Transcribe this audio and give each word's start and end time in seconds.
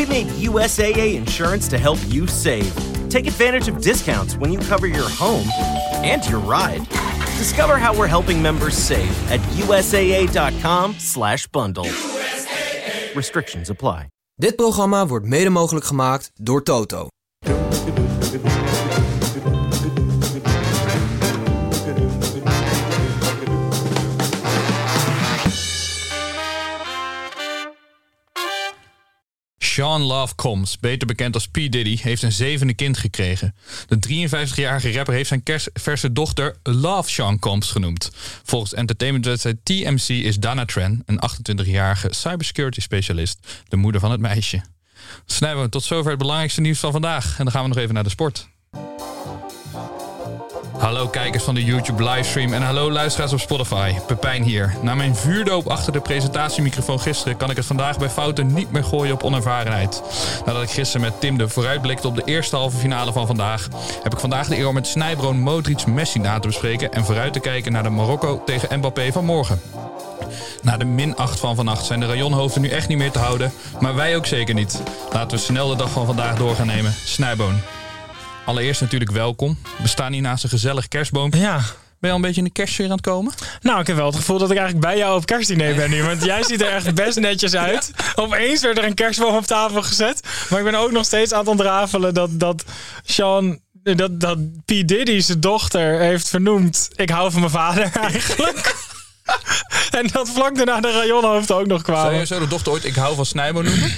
We 0.00 0.06
made 0.06 0.28
USAA 0.28 1.14
insurance 1.14 1.68
to 1.68 1.78
help 1.78 1.98
you 2.08 2.26
save. 2.26 2.74
Take 3.10 3.26
advantage 3.26 3.68
of 3.68 3.82
discounts 3.82 4.34
when 4.34 4.50
you 4.50 4.58
cover 4.58 4.86
your 4.86 5.10
home 5.10 5.46
and 6.02 6.26
your 6.26 6.40
ride. 6.40 6.88
Discover 7.38 7.76
how 7.76 7.94
we're 7.94 8.08
helping 8.08 8.40
members 8.40 8.74
save 8.74 9.10
at 9.30 9.40
USAA.com/slash 9.40 11.46
bundle. 11.50 11.86
Restrictions 13.14 13.70
apply. 13.70 14.06
Dit 14.34 14.56
programma 14.56 15.06
wordt 15.06 15.26
mede 15.26 15.50
mogelijk 15.50 15.86
gemaakt 15.86 16.30
door 16.34 16.62
Toto. 16.62 17.06
Sean 29.80 30.02
Love 30.02 30.34
Combs, 30.34 30.78
beter 30.78 31.06
bekend 31.06 31.34
als 31.34 31.48
P. 31.48 31.54
Diddy, 31.54 31.98
heeft 32.02 32.22
een 32.22 32.32
zevende 32.32 32.74
kind 32.74 32.98
gekregen. 32.98 33.54
De 33.86 33.96
53-jarige 33.96 34.92
rapper 34.92 35.14
heeft 35.14 35.28
zijn 35.28 35.42
verse 35.72 36.12
dochter 36.12 36.56
Love 36.62 37.10
Sean 37.10 37.38
Combs 37.38 37.70
genoemd. 37.70 38.10
Volgens 38.44 38.74
entertainmentwebsite 38.74 39.58
TMC 39.62 40.08
is 40.08 40.36
Dana 40.38 40.64
Tran, 40.64 41.02
een 41.06 41.20
28-jarige 41.30 42.08
cybersecurity 42.10 42.80
specialist, 42.80 43.38
de 43.68 43.76
moeder 43.76 44.00
van 44.00 44.10
het 44.10 44.20
meisje. 44.20 44.62
Snijden 45.26 45.62
we 45.62 45.68
tot 45.68 45.84
zover 45.84 46.10
het 46.10 46.18
belangrijkste 46.18 46.60
nieuws 46.60 46.78
van 46.78 46.92
vandaag. 46.92 47.38
En 47.38 47.44
dan 47.44 47.52
gaan 47.52 47.62
we 47.62 47.68
nog 47.68 47.78
even 47.78 47.94
naar 47.94 48.04
de 48.04 48.10
sport. 48.10 48.48
Hallo 50.80 51.08
kijkers 51.08 51.44
van 51.44 51.54
de 51.54 51.64
YouTube 51.64 52.04
livestream 52.04 52.52
en 52.52 52.62
hallo 52.62 52.90
luisteraars 52.90 53.32
op 53.32 53.40
Spotify. 53.40 53.94
Pepijn 54.06 54.42
hier. 54.42 54.74
Na 54.82 54.94
mijn 54.94 55.16
vuurdoop 55.16 55.66
achter 55.66 55.92
de 55.92 56.00
presentatiemicrofoon 56.00 57.00
gisteren 57.00 57.36
kan 57.36 57.50
ik 57.50 57.56
het 57.56 57.66
vandaag 57.66 57.98
bij 57.98 58.08
fouten 58.08 58.54
niet 58.54 58.72
meer 58.72 58.84
gooien 58.84 59.14
op 59.14 59.22
onervarenheid. 59.22 60.02
Nadat 60.44 60.62
ik 60.62 60.70
gisteren 60.70 61.00
met 61.00 61.20
Tim 61.20 61.38
de 61.38 61.48
vooruitblikte 61.48 62.08
op 62.08 62.14
de 62.14 62.22
eerste 62.24 62.56
halve 62.56 62.76
finale 62.76 63.12
van 63.12 63.26
vandaag, 63.26 63.68
heb 64.02 64.12
ik 64.12 64.18
vandaag 64.18 64.48
de 64.48 64.56
eer 64.56 64.68
om 64.68 64.74
met 64.74 64.86
Snijbroon 64.86 65.40
Modric 65.40 65.86
Messi 65.86 66.18
na 66.18 66.38
te 66.38 66.46
bespreken 66.46 66.92
en 66.92 67.04
vooruit 67.04 67.32
te 67.32 67.40
kijken 67.40 67.72
naar 67.72 67.82
de 67.82 67.90
Marokko 67.90 68.42
tegen 68.44 68.78
Mbappé 68.78 69.12
van 69.12 69.24
morgen. 69.24 69.60
Na 70.62 70.76
de 70.76 70.84
min 70.84 71.16
8 71.16 71.40
van 71.40 71.56
vannacht 71.56 71.84
zijn 71.84 72.00
de 72.00 72.06
rayonhoofden 72.06 72.62
nu 72.62 72.68
echt 72.68 72.88
niet 72.88 72.98
meer 72.98 73.10
te 73.10 73.18
houden, 73.18 73.52
maar 73.80 73.94
wij 73.94 74.16
ook 74.16 74.26
zeker 74.26 74.54
niet. 74.54 74.82
Laten 75.12 75.38
we 75.38 75.44
snel 75.44 75.68
de 75.68 75.76
dag 75.76 75.90
van 75.90 76.06
vandaag 76.06 76.36
door 76.36 76.54
gaan 76.54 76.66
nemen. 76.66 76.94
Snijboon. 77.04 77.60
Allereerst 78.44 78.80
natuurlijk 78.80 79.10
welkom. 79.10 79.58
We 79.82 79.88
staan 79.88 80.12
hier 80.12 80.22
naast 80.22 80.44
een 80.44 80.50
gezellig 80.50 80.88
kerstboom. 80.88 81.34
Ja. 81.34 81.56
Ben 82.00 82.10
je 82.10 82.16
al 82.16 82.16
een 82.16 82.20
beetje 82.20 82.40
in 82.40 82.46
de 82.46 82.52
kerstsfeer 82.52 82.84
aan 82.84 82.92
het 82.92 83.00
komen? 83.00 83.32
Nou, 83.60 83.80
ik 83.80 83.86
heb 83.86 83.96
wel 83.96 84.06
het 84.06 84.16
gevoel 84.16 84.38
dat 84.38 84.50
ik 84.50 84.56
eigenlijk 84.56 84.86
bij 84.86 84.96
jou 84.98 85.16
op 85.16 85.26
kerstdiner 85.26 85.74
ben 85.74 85.90
nu. 85.90 86.02
Want 86.02 86.24
jij 86.24 86.42
ziet 86.42 86.60
er 86.60 86.68
echt 86.72 86.94
best 86.94 87.18
netjes 87.20 87.54
uit. 87.54 87.90
Opeens 88.14 88.62
werd 88.62 88.78
er 88.78 88.84
een 88.84 88.94
kerstboom 88.94 89.36
op 89.36 89.44
tafel 89.46 89.82
gezet. 89.82 90.20
Maar 90.50 90.58
ik 90.58 90.64
ben 90.64 90.74
ook 90.74 90.90
nog 90.90 91.04
steeds 91.04 91.32
aan 91.32 91.38
het 91.38 91.48
ontrafelen 91.48 92.14
dat, 92.14 92.40
dat 92.40 92.64
Sean... 93.04 93.60
Dat, 93.82 94.20
dat 94.20 94.38
P. 94.64 94.66
Diddy 94.66 95.20
zijn 95.20 95.40
dochter 95.40 96.00
heeft 96.00 96.28
vernoemd. 96.28 96.88
Ik 96.94 97.10
hou 97.10 97.30
van 97.30 97.40
mijn 97.40 97.52
vader 97.52 97.92
eigenlijk. 98.02 98.76
en 99.90 100.06
dat 100.12 100.30
vlak 100.30 100.56
daarna 100.56 100.80
de 100.80 100.92
rayonhoofden 100.92 101.56
ook 101.56 101.66
nog 101.66 101.82
Zou 101.84 101.98
kwamen. 101.98 102.18
je 102.18 102.26
zo 102.26 102.38
de 102.38 102.46
dochter 102.46 102.72
ooit 102.72 102.84
Ik 102.84 102.94
hou 102.94 103.14
van 103.14 103.26
Snijboon 103.26 103.64
noemen? 103.64 103.92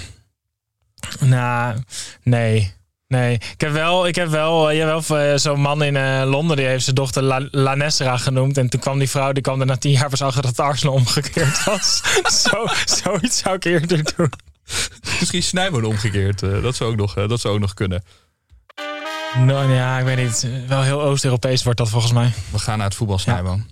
Nou, 1.20 1.76
nee. 2.22 2.72
Nee, 3.12 3.34
ik 3.34 3.60
heb 3.60 3.72
wel, 3.72 4.06
ik 4.06 4.14
heb 4.14 4.28
wel, 4.28 4.66
wel 4.66 5.02
eh, 5.18 5.36
zo'n 5.36 5.60
man 5.60 5.82
in 5.82 5.96
eh, 5.96 6.22
Londen 6.24 6.56
die 6.56 6.66
heeft 6.66 6.84
zijn 6.84 6.96
dochter 6.96 7.22
La, 7.22 7.48
Lanesra 7.50 8.16
genoemd. 8.16 8.58
En 8.58 8.68
toen 8.68 8.80
kwam 8.80 8.98
die 8.98 9.10
vrouw, 9.10 9.32
die 9.32 9.42
kwam 9.42 9.60
er 9.60 9.66
na 9.66 9.76
tien 9.76 9.90
jaar 9.90 10.08
pas 10.08 10.22
achter 10.22 10.42
dat 10.42 10.60
Arsenal 10.60 10.94
omgekeerd 10.94 11.64
was. 11.64 12.02
Zo, 12.42 12.66
zoiets 12.84 13.38
zou 13.38 13.54
ik 13.54 13.64
eerder 13.64 14.12
doen. 14.16 14.32
Misschien 15.20 15.42
Snijboon 15.42 15.84
omgekeerd. 15.84 16.42
eh, 16.42 16.62
dat, 16.62 16.76
zou 16.76 16.90
ook 16.90 16.96
nog, 16.96 17.16
eh, 17.16 17.28
dat 17.28 17.40
zou 17.40 17.54
ook 17.54 17.60
nog 17.60 17.74
kunnen. 17.74 18.04
Nou 19.36 19.72
ja, 19.72 19.98
ik 19.98 20.04
weet 20.04 20.16
niet. 20.16 20.46
Wel 20.68 20.82
heel 20.82 21.02
Oost-Europees 21.02 21.62
wordt 21.62 21.78
dat 21.78 21.88
volgens 21.88 22.12
mij. 22.12 22.32
We 22.50 22.58
gaan 22.58 22.78
naar 22.78 22.86
het 22.86 22.96
voetbal, 22.96 23.18
Snijboon. 23.18 23.66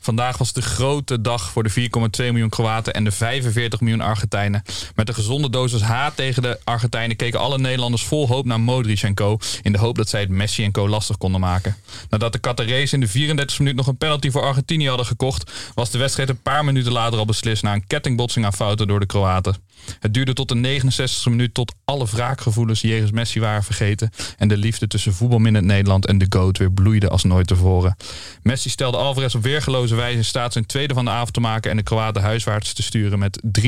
Vandaag 0.00 0.38
was 0.38 0.52
de 0.52 0.62
grote 0.62 1.20
dag 1.20 1.50
voor 1.50 1.62
de 1.62 1.70
4,2 1.70 1.86
miljoen 2.16 2.48
Kroaten 2.48 2.94
en 2.94 3.04
de 3.04 3.10
45 3.10 3.80
miljoen 3.80 4.00
Argentijnen. 4.00 4.62
Met 4.94 5.08
een 5.08 5.14
gezonde 5.14 5.50
dosis 5.50 5.80
haat 5.80 6.16
tegen 6.16 6.42
de 6.42 6.60
Argentijnen 6.64 7.16
keken 7.16 7.40
alle 7.40 7.58
Nederlanders 7.58 8.04
vol 8.04 8.28
hoop 8.28 8.44
naar 8.44 8.60
Modric 8.60 9.02
en 9.02 9.14
co. 9.14 9.38
In 9.62 9.72
de 9.72 9.78
hoop 9.78 9.96
dat 9.96 10.08
zij 10.08 10.20
het 10.20 10.28
Messi 10.28 10.64
en 10.64 10.72
co 10.72 10.88
lastig 10.88 11.18
konden 11.18 11.40
maken. 11.40 11.76
Nadat 12.08 12.32
de 12.32 12.38
Qatarees 12.38 12.92
in 12.92 13.00
de 13.00 13.08
34 13.08 13.58
minuut 13.58 13.76
nog 13.76 13.86
een 13.86 13.96
penalty 13.96 14.30
voor 14.30 14.42
Argentinië 14.42 14.88
hadden 14.88 15.06
gekocht, 15.06 15.52
was 15.74 15.90
de 15.90 15.98
wedstrijd 15.98 16.28
een 16.28 16.42
paar 16.42 16.64
minuten 16.64 16.92
later 16.92 17.18
al 17.18 17.24
beslist 17.24 17.62
na 17.62 17.72
een 17.72 17.86
kettingbotsing 17.86 18.44
aan 18.44 18.52
fouten 18.52 18.88
door 18.88 19.00
de 19.00 19.06
Kroaten. 19.06 19.56
Het 20.00 20.14
duurde 20.14 20.32
tot 20.32 20.48
de 20.48 20.54
69 20.54 21.26
minuut 21.26 21.54
tot 21.54 21.74
alle 21.84 22.06
wraakgevoelens 22.06 22.80
jegens 22.80 23.10
Messi 23.10 23.40
waren 23.40 23.62
vergeten 23.62 24.10
en 24.36 24.48
de 24.48 24.56
liefde 24.56 24.86
tussen 24.86 25.12
voetbalminnend 25.12 25.64
Nederland 25.64 26.06
en 26.06 26.18
de 26.18 26.26
GOAT 26.28 26.58
weer 26.58 26.72
bloeide 26.72 27.08
als 27.08 27.24
nooit 27.24 27.46
tevoren. 27.46 27.96
Messi 28.42 28.68
stelde 28.68 28.96
Alvarez 28.96 29.34
op 29.34 29.42
weergeloze 29.50 29.94
wijze 29.94 30.16
in 30.16 30.24
staat 30.24 30.52
zijn 30.52 30.66
tweede 30.66 30.94
van 30.94 31.04
de 31.04 31.10
avond 31.10 31.32
te 31.32 31.40
maken 31.40 31.70
en 31.70 31.76
de 31.76 31.82
Kroaten 31.82 32.22
huiswaarts 32.22 32.72
te 32.72 32.82
sturen 32.82 33.18
met 33.18 33.40
3-0. 33.60 33.66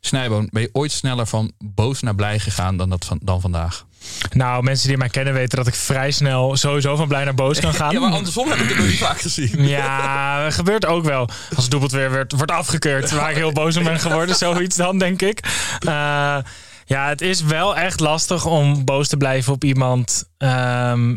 Snijboon, 0.00 0.48
ben 0.52 0.62
je 0.62 0.68
ooit 0.72 0.92
sneller 0.92 1.26
van 1.26 1.52
boos 1.58 2.00
naar 2.00 2.14
blij 2.14 2.38
gegaan 2.38 2.76
dan, 2.76 2.90
dat 2.90 3.04
van, 3.04 3.18
dan 3.22 3.40
vandaag? 3.40 3.86
Nou, 4.32 4.62
mensen 4.62 4.88
die 4.88 4.96
mij 4.96 5.08
kennen 5.08 5.34
weten 5.34 5.58
dat 5.58 5.66
ik 5.66 5.74
vrij 5.74 6.10
snel 6.10 6.56
sowieso 6.56 6.96
van 6.96 7.08
blij 7.08 7.24
naar 7.24 7.34
boos 7.34 7.60
kan 7.60 7.74
gaan. 7.80 7.92
Ja, 7.92 8.00
maar 8.00 8.12
andersom 8.12 8.48
heb 8.48 8.58
ik 8.58 8.68
het 8.68 8.78
nog 8.78 8.86
niet 8.86 8.98
vaak 8.98 9.20
gezien. 9.20 9.66
Ja, 9.66 10.44
dat 10.44 10.54
gebeurt 10.54 10.86
ook 10.86 11.04
wel. 11.04 11.28
Als 11.54 11.62
het 11.62 11.70
doelpunt 11.70 11.92
weer 11.92 12.10
werd, 12.10 12.32
wordt 12.32 12.52
afgekeurd, 12.52 13.10
waar 13.10 13.30
ik 13.30 13.36
heel 13.36 13.52
boos 13.52 13.76
om 13.76 13.84
ben 13.84 14.00
geworden, 14.00 14.36
zoiets 14.46 14.76
dan, 14.76 14.98
denk 14.98 15.22
ik. 15.22 15.40
Eh, 15.78 16.38
ja, 16.84 17.08
het 17.08 17.20
is 17.20 17.42
wel 17.42 17.76
echt 17.76 18.00
lastig 18.00 18.46
om 18.46 18.84
boos 18.84 19.08
te 19.08 19.16
blijven 19.16 19.52
op 19.52 19.64
iemand 19.64 20.24
ehm, 20.38 21.16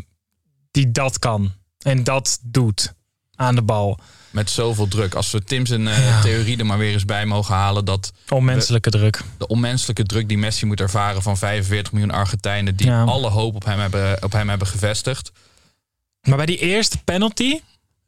die 0.71 0.91
dat 0.91 1.19
kan. 1.19 1.51
En 1.79 2.03
dat 2.03 2.39
doet 2.41 2.93
aan 3.43 3.55
de 3.55 3.61
bal. 3.61 3.99
Met 4.31 4.49
zoveel 4.49 4.87
druk. 4.87 5.13
Als 5.15 5.31
we 5.31 5.43
Tim 5.43 5.65
zijn 5.65 5.87
eh, 5.87 6.21
theorie 6.21 6.57
er 6.57 6.65
maar 6.65 6.77
weer 6.77 6.93
eens 6.93 7.05
bij 7.05 7.25
mogen 7.25 7.55
halen... 7.55 7.85
dat 7.85 8.11
Onmenselijke 8.29 8.89
druk. 8.89 9.21
de 9.37 9.47
onmenselijke 9.47 10.03
druk 10.03 10.27
die 10.27 10.37
Messi 10.37 10.65
moet 10.65 10.79
ervaren... 10.79 11.21
van 11.21 11.37
45 11.37 11.91
miljoen 11.93 12.11
Argentijnen... 12.11 12.75
die 12.75 12.87
Ja. 12.87 13.03
alle 13.03 13.29
hoop 13.29 13.55
op 13.55 13.65
hem, 13.65 13.79
hebben, 13.79 14.23
op 14.23 14.31
hem 14.31 14.49
hebben 14.49 14.67
gevestigd. 14.67 15.31
Maar 16.27 16.37
bij 16.37 16.45
die 16.45 16.57
eerste 16.57 16.97
penalty, 17.03 17.59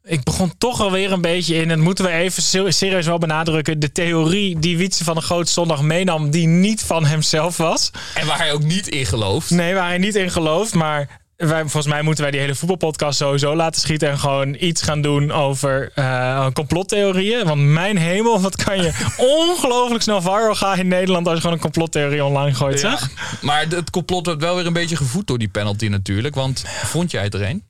ik 0.04 0.22
begon 0.24 0.52
toch 0.58 0.80
alweer 0.80 1.12
een 1.12 1.20
beetje 1.20 1.54
in, 1.54 1.70
en 1.70 1.80
moeten 1.80 2.04
we 2.04 2.10
even 2.10 2.42
ser- 2.42 2.72
serieus 2.72 3.06
wel 3.06 3.18
benadrukken, 3.18 3.78
de 3.80 3.92
theorie 3.92 4.58
die 4.58 4.76
Wietse 4.76 5.04
van 5.04 5.14
de 5.14 5.20
Grote 5.20 5.50
Zondag 5.52 5.82
meenam, 5.82 6.30
die 6.30 6.46
niet 6.46 6.82
van 6.82 7.04
hemzelf 7.04 7.56
was. 7.56 7.90
En 8.14 8.26
waar 8.26 8.38
hij 8.38 8.52
ook 8.52 8.62
niet 8.62 8.88
in 8.88 9.06
gelooft. 9.06 9.50
Nee, 9.50 9.74
waar 9.74 9.86
hij 9.88 9.98
niet 9.98 10.14
in 10.14 10.30
gelooft, 10.30 10.74
maar 10.74 11.20
wij, 11.36 11.60
volgens 11.60 11.86
mij 11.86 12.02
moeten 12.02 12.22
wij 12.22 12.30
die 12.32 12.40
hele 12.40 12.54
voetbalpodcast 12.54 13.18
sowieso 13.18 13.54
laten 13.54 13.80
schieten 13.80 14.08
en 14.08 14.18
gewoon 14.18 14.56
iets 14.58 14.82
gaan 14.82 15.00
doen 15.02 15.30
over 15.32 15.90
eh, 15.94 16.46
complottheorieën. 16.52 17.44
Want 17.46 17.60
mijn 17.60 17.96
hemel, 17.96 18.40
wat 18.40 18.56
kan 18.64 18.82
je 18.82 18.92
ongelooflijk 19.48 20.02
snel 20.02 20.20
viral 20.22 20.54
gaan 20.54 20.78
in 20.78 20.88
Nederland 20.88 21.26
als 21.26 21.34
je 21.34 21.40
gewoon 21.40 21.56
een 21.56 21.62
complottheorie 21.62 22.24
online 22.24 22.54
gooit, 22.54 22.80
Ja. 22.80 22.96
zeg? 22.96 23.10
Maar 23.40 23.66
het 23.68 23.90
complot 23.90 24.26
werd 24.26 24.40
wel 24.40 24.56
weer 24.56 24.66
een 24.66 24.72
beetje 24.72 24.96
gevoed 24.96 25.26
door 25.26 25.38
die 25.38 25.48
penalty 25.48 25.86
natuurlijk. 25.86 26.34
Want 26.34 26.64
vond 26.66 27.10
jij 27.10 27.22
het 27.22 27.34
er 27.34 27.42
een? 27.42 27.64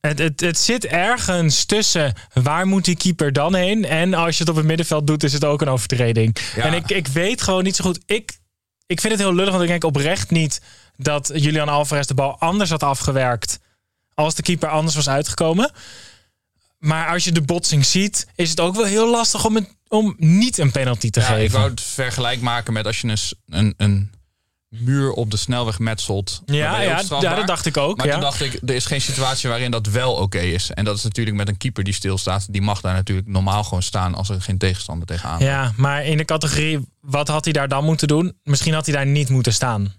Het, 0.00 0.18
het, 0.18 0.40
het 0.40 0.58
zit 0.58 0.84
ergens 0.86 1.64
tussen 1.64 2.12
waar 2.32 2.66
moet 2.66 2.84
die 2.84 2.96
keeper 2.96 3.32
dan 3.32 3.54
heen? 3.54 3.84
En 3.84 4.14
als 4.14 4.36
je 4.36 4.40
het 4.40 4.50
op 4.50 4.56
het 4.56 4.64
middenveld 4.66 5.06
doet, 5.06 5.22
is 5.24 5.32
het 5.32 5.44
ook 5.44 5.60
een 5.62 5.68
overtreding. 5.68 6.36
Ja. 6.56 6.62
En 6.62 6.72
ik, 6.74 6.90
ik 6.90 7.06
weet 7.06 7.42
gewoon 7.42 7.64
niet 7.64 7.76
zo 7.76 7.84
goed. 7.84 8.00
Ik, 8.06 8.38
ik 8.86 9.00
vind 9.00 9.12
het 9.12 9.22
heel 9.22 9.34
lullig, 9.34 9.50
want 9.50 9.62
ik 9.62 9.68
denk 9.68 9.84
oprecht 9.84 10.30
niet 10.30 10.60
dat 10.96 11.30
Julian 11.34 11.68
Alvarez 11.68 12.06
de 12.06 12.14
bal 12.14 12.38
anders 12.38 12.70
had 12.70 12.82
afgewerkt 12.82 13.58
als 14.14 14.34
de 14.34 14.42
keeper 14.42 14.68
anders 14.68 14.94
was 14.94 15.08
uitgekomen. 15.08 15.70
Maar 16.78 17.08
als 17.08 17.24
je 17.24 17.32
de 17.32 17.42
botsing 17.42 17.84
ziet, 17.84 18.26
is 18.34 18.50
het 18.50 18.60
ook 18.60 18.76
wel 18.76 18.84
heel 18.84 19.10
lastig 19.10 19.44
om, 19.44 19.54
het, 19.54 19.76
om 19.88 20.14
niet 20.18 20.58
een 20.58 20.70
penalty 20.70 21.10
te 21.10 21.20
Ja, 21.20 21.26
ik 21.26 21.34
geven. 21.34 21.58
wou 21.58 21.70
het 21.70 21.80
vergelijk 21.80 22.40
maken 22.40 22.72
met 22.72 22.86
als 22.86 23.00
je 23.00 23.08
een, 23.08 23.18
een, 23.46 23.74
een 23.76 24.10
muur 24.68 25.12
op 25.12 25.30
de 25.30 25.36
snelweg 25.36 25.78
metselt. 25.78 26.42
Ja, 26.44 26.80
ja, 26.80 27.02
dat 27.20 27.46
dacht 27.46 27.66
ik 27.66 27.76
ook. 27.76 27.96
Maar 27.96 28.06
ja. 28.06 28.12
toen 28.12 28.20
dacht 28.20 28.40
ik, 28.40 28.60
er 28.66 28.74
is 28.74 28.86
geen 28.86 29.00
situatie 29.00 29.48
waarin 29.48 29.70
dat 29.70 29.86
wel 29.86 30.12
oké 30.12 30.38
is. 30.38 30.70
En 30.70 30.84
dat 30.84 30.96
is 30.96 31.02
natuurlijk 31.02 31.36
met 31.36 31.48
een 31.48 31.56
keeper 31.56 31.84
die 31.84 31.94
stilstaat. 31.94 32.52
Die 32.52 32.62
mag 32.62 32.80
daar 32.80 32.94
natuurlijk 32.94 33.28
normaal 33.28 33.64
gewoon 33.64 33.82
staan 33.82 34.14
als 34.14 34.28
er 34.28 34.42
geen 34.42 34.58
tegenstander 34.58 35.06
tegenaan. 35.06 35.40
Ja, 35.40 35.72
maar 35.76 36.04
in 36.04 36.16
de 36.16 36.24
categorie, 36.24 36.80
wat 37.00 37.28
had 37.28 37.44
hij 37.44 37.52
daar 37.52 37.68
dan 37.68 37.84
moeten 37.84 38.08
doen? 38.08 38.36
Misschien 38.42 38.74
had 38.74 38.86
hij 38.86 38.94
daar 38.94 39.06
niet 39.06 39.28
moeten 39.28 39.52
staan. 39.52 39.94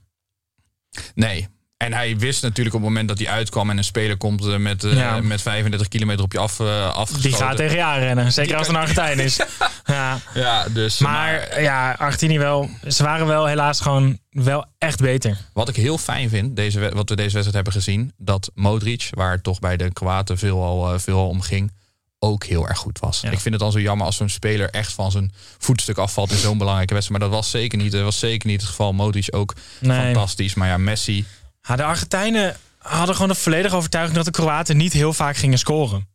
Nee. 1.15 1.47
En 1.77 1.93
hij 1.93 2.17
wist 2.17 2.41
natuurlijk 2.41 2.75
op 2.75 2.81
het 2.81 2.89
moment 2.89 3.07
dat 3.07 3.17
hij 3.19 3.27
uitkwam 3.29 3.69
en 3.69 3.77
een 3.77 3.83
speler 3.83 4.17
komt 4.17 4.45
eh, 4.45 4.55
met, 4.57 4.83
eh, 4.83 4.93
Ja. 4.93 5.21
met 5.21 5.41
35 5.41 5.87
kilometer 5.87 6.23
op 6.23 6.31
je 6.31 6.39
af, 6.39 6.59
afgeschoten. 6.59 7.21
Die 7.21 7.33
gaat 7.33 7.55
tegen 7.57 7.75
je 7.75 7.83
aanrennen. 7.83 8.31
Zeker 8.31 8.47
Die 8.49 8.57
als 8.57 8.67
het 8.67 8.75
een 8.75 8.81
Argentijn 8.81 9.19
is. 9.19 9.39
Ja. 9.85 10.19
Ja, 10.33 10.65
dus. 10.69 10.97
Maar 10.99 11.61
ja, 11.61 11.91
Argentinië 11.91 12.37
wel. 12.39 12.69
Ze 12.87 13.03
waren 13.03 13.27
wel 13.27 13.45
helaas 13.45 13.79
gewoon 13.81 14.19
wel 14.29 14.65
echt 14.77 14.99
beter. 15.01 15.37
Wat 15.53 15.69
ik 15.69 15.75
heel 15.75 15.97
fijn 15.97 16.29
vind, 16.29 16.55
deze, 16.55 16.79
wat 16.79 17.09
we 17.09 17.15
deze 17.15 17.33
wedstrijd 17.33 17.53
hebben 17.53 17.73
gezien, 17.73 18.11
dat 18.17 18.51
Modric, 18.53 19.07
waar 19.11 19.41
toch 19.41 19.59
bij 19.59 19.77
de 19.77 19.93
Kroaten 19.93 20.37
veel 20.37 20.63
al, 20.63 20.93
eh, 20.93 20.99
veel 20.99 21.17
al 21.17 21.27
om 21.27 21.41
ging, 21.41 21.71
ook 22.19 22.43
heel 22.43 22.67
erg 22.67 22.77
goed 22.77 22.99
was. 22.99 23.21
Ja. 23.21 23.31
Ik 23.31 23.39
vind 23.39 23.53
het 23.53 23.63
dan 23.63 23.71
zo 23.71 23.79
jammer 23.79 24.05
als 24.05 24.15
zo'n 24.15 24.29
speler 24.29 24.69
echt 24.69 24.93
van 24.93 25.11
zijn 25.11 25.31
voetstuk 25.57 25.97
afvalt 25.97 26.31
in 26.31 26.37
zo'n 26.37 26.57
belangrijke 26.57 26.93
wedstrijd. 26.93 27.21
Maar 27.21 27.29
dat 27.29 27.39
was 27.39 27.49
zeker 27.51 27.77
niet, 27.77 27.91
dat 27.91 28.01
was 28.03 28.19
zeker 28.19 28.47
niet 28.47 28.59
het 28.61 28.69
geval. 28.69 28.93
Modric 28.93 29.27
ook 29.35 29.55
Nee. 29.79 30.03
fantastisch. 30.03 30.53
Maar 30.53 30.67
ja, 30.67 30.77
Messi. 30.77 31.25
Ja, 31.61 31.75
de 31.75 31.83
Argentijnen 31.83 32.57
hadden 32.77 33.15
gewoon 33.15 33.29
de 33.31 33.35
volledige 33.35 33.75
overtuiging 33.75 34.15
dat 34.15 34.25
de 34.25 34.31
Kroaten 34.31 34.77
niet 34.77 34.93
heel 34.93 35.13
vaak 35.13 35.37
gingen 35.37 35.57
scoren. 35.59 36.07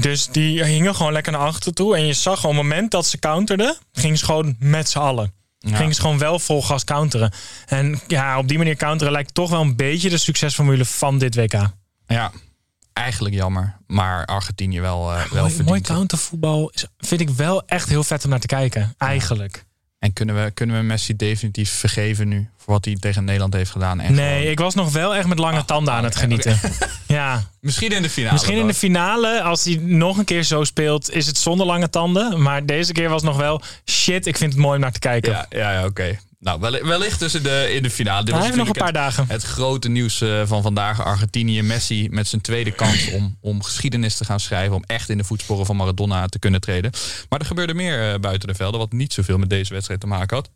Dus 0.00 0.26
die 0.26 0.64
hingen 0.64 0.94
gewoon 0.94 1.12
lekker 1.12 1.32
naar 1.32 1.40
achter 1.40 1.74
toe. 1.74 1.96
En 1.96 2.06
je 2.06 2.12
zag 2.12 2.40
gewoon, 2.40 2.56
op 2.56 2.62
het 2.62 2.70
moment 2.72 2.90
dat 2.90 3.06
ze 3.06 3.18
counterden, 3.18 3.76
gingen 3.92 4.18
ze 4.18 4.24
gewoon 4.24 4.56
met 4.58 4.88
z'n 4.90 4.98
allen. 4.98 5.32
Ja. 5.58 5.76
Gingen 5.76 5.94
ze 5.94 6.00
gewoon 6.00 6.18
wel 6.18 6.38
vol 6.38 6.62
gas 6.62 6.84
counteren. 6.84 7.32
En 7.66 8.00
ja, 8.06 8.38
op 8.38 8.48
die 8.48 8.58
manier 8.58 8.76
counteren 8.76 9.12
lijkt 9.12 9.34
toch 9.34 9.50
wel 9.50 9.60
een 9.60 9.76
beetje 9.76 10.10
de 10.10 10.18
succesformule 10.18 10.84
van 10.84 11.18
dit 11.18 11.34
WK. 11.34 11.54
Ja, 12.06 12.32
eigenlijk 12.98 13.34
jammer. 13.34 13.76
Maar 13.86 14.24
Argentinië 14.26 14.80
wel, 14.80 15.12
eh, 15.12 15.24
wel 15.30 15.50
mooi, 15.64 15.80
countervoetbal 15.80 16.70
is- 16.74 16.86
vind 16.98 17.20
ik 17.20 17.28
wel 17.30 17.62
echt 17.66 17.88
heel 17.88 18.04
vet 18.04 18.24
om 18.24 18.30
naar 18.30 18.40
te 18.40 18.46
kijken. 18.46 18.94
Eigenlijk. 18.98 19.66
En 19.98 20.12
kunnen 20.12 20.44
we, 20.44 20.50
kunnen 20.50 20.76
we 20.76 20.82
Messi 20.82 21.16
definitief 21.16 21.70
vergeven 21.70 22.28
nu 22.28 22.48
voor 22.56 22.72
wat 22.72 22.84
hij 22.84 22.96
tegen 23.00 23.24
Nederland 23.24 23.52
heeft 23.54 23.70
gedaan? 23.70 24.00
En 24.00 24.14
Nee, 24.14 24.36
gewoon- 24.38 24.50
ik 24.52 24.58
was 24.58 24.74
nog 24.74 24.92
wel 24.92 25.14
echt 25.14 25.26
met 25.28 25.38
lange 25.38 25.58
Ah, 25.58 25.64
tanden 25.64 25.92
aan 25.92 25.98
ah, 25.98 26.04
het 26.04 26.16
genieten. 26.16 26.58
Ja, 27.06 27.42
Misschien 27.60 27.92
in 27.92 28.02
de 28.02 28.10
finale. 28.10 28.32
misschien 28.32 28.56
in 28.58 28.66
de 28.66 28.74
finale, 28.74 29.42
als 29.42 29.64
hij 29.64 29.76
nog 29.76 30.18
een 30.18 30.24
keer 30.24 30.42
zo 30.42 30.64
speelt, 30.64 31.10
is 31.10 31.26
het 31.26 31.38
zonder 31.38 31.66
lange 31.66 31.90
tanden. 31.90 32.42
Maar 32.42 32.66
deze 32.66 32.92
keer 32.92 33.08
was 33.08 33.22
nog 33.22 33.36
wel 33.36 33.62
shit. 33.90 34.26
Ik 34.26 34.36
vind 34.36 34.52
het 34.52 34.62
mooi 34.62 34.74
om 34.74 34.80
naar 34.80 34.92
te 34.92 34.98
kijken. 34.98 35.32
Ja, 35.32 35.46
ja, 35.50 35.72
ja 35.72 35.84
oké. 35.84 36.18
Nou, 36.40 36.60
wel- 36.60 36.86
wellicht 36.86 37.18
dus 37.18 37.34
in 37.34 37.42
de, 37.42 37.72
in 37.74 37.82
de 37.82 37.90
finale. 37.90 38.24
Dit 38.24 38.34
was 38.34 38.42
nog 38.42 38.50
een 38.50 38.56
paar 38.56 38.66
natuurlijk 38.66 38.94
dagen. 38.94 39.22
het, 39.22 39.42
het 39.42 39.50
grote 39.50 39.88
nieuws 39.88 40.20
eh, 40.20 40.42
van 40.46 40.62
vandaag. 40.62 41.04
Argentinië, 41.04 41.62
Messi 41.62 42.08
met 42.10 42.26
zijn 42.28 42.40
tweede 42.40 42.70
kans 42.70 43.10
om, 43.12 43.36
om 43.40 43.62
geschiedenis 43.62 44.16
te 44.16 44.24
gaan 44.24 44.40
schrijven. 44.40 44.76
Om 44.76 44.82
echt 44.86 45.08
in 45.08 45.18
de 45.18 45.24
voetsporen 45.24 45.66
van 45.66 45.76
Maradona 45.76 46.26
te 46.26 46.38
kunnen 46.38 46.60
treden. 46.60 46.90
Maar 47.28 47.40
er 47.40 47.46
gebeurde 47.46 47.74
meer 47.74 48.12
eh, 48.12 48.20
buiten 48.20 48.48
de 48.48 48.54
velden. 48.54 48.80
Wat 48.80 48.92
niet 48.92 49.12
zoveel 49.12 49.38
met 49.38 49.50
deze 49.50 49.72
wedstrijd 49.72 50.00
te 50.00 50.06
maken 50.06 50.36
had. 50.36 50.50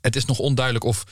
Het 0.00 0.16
is 0.16 0.24
nog 0.24 0.38
onduidelijk 0.38 0.84
of 0.84 1.04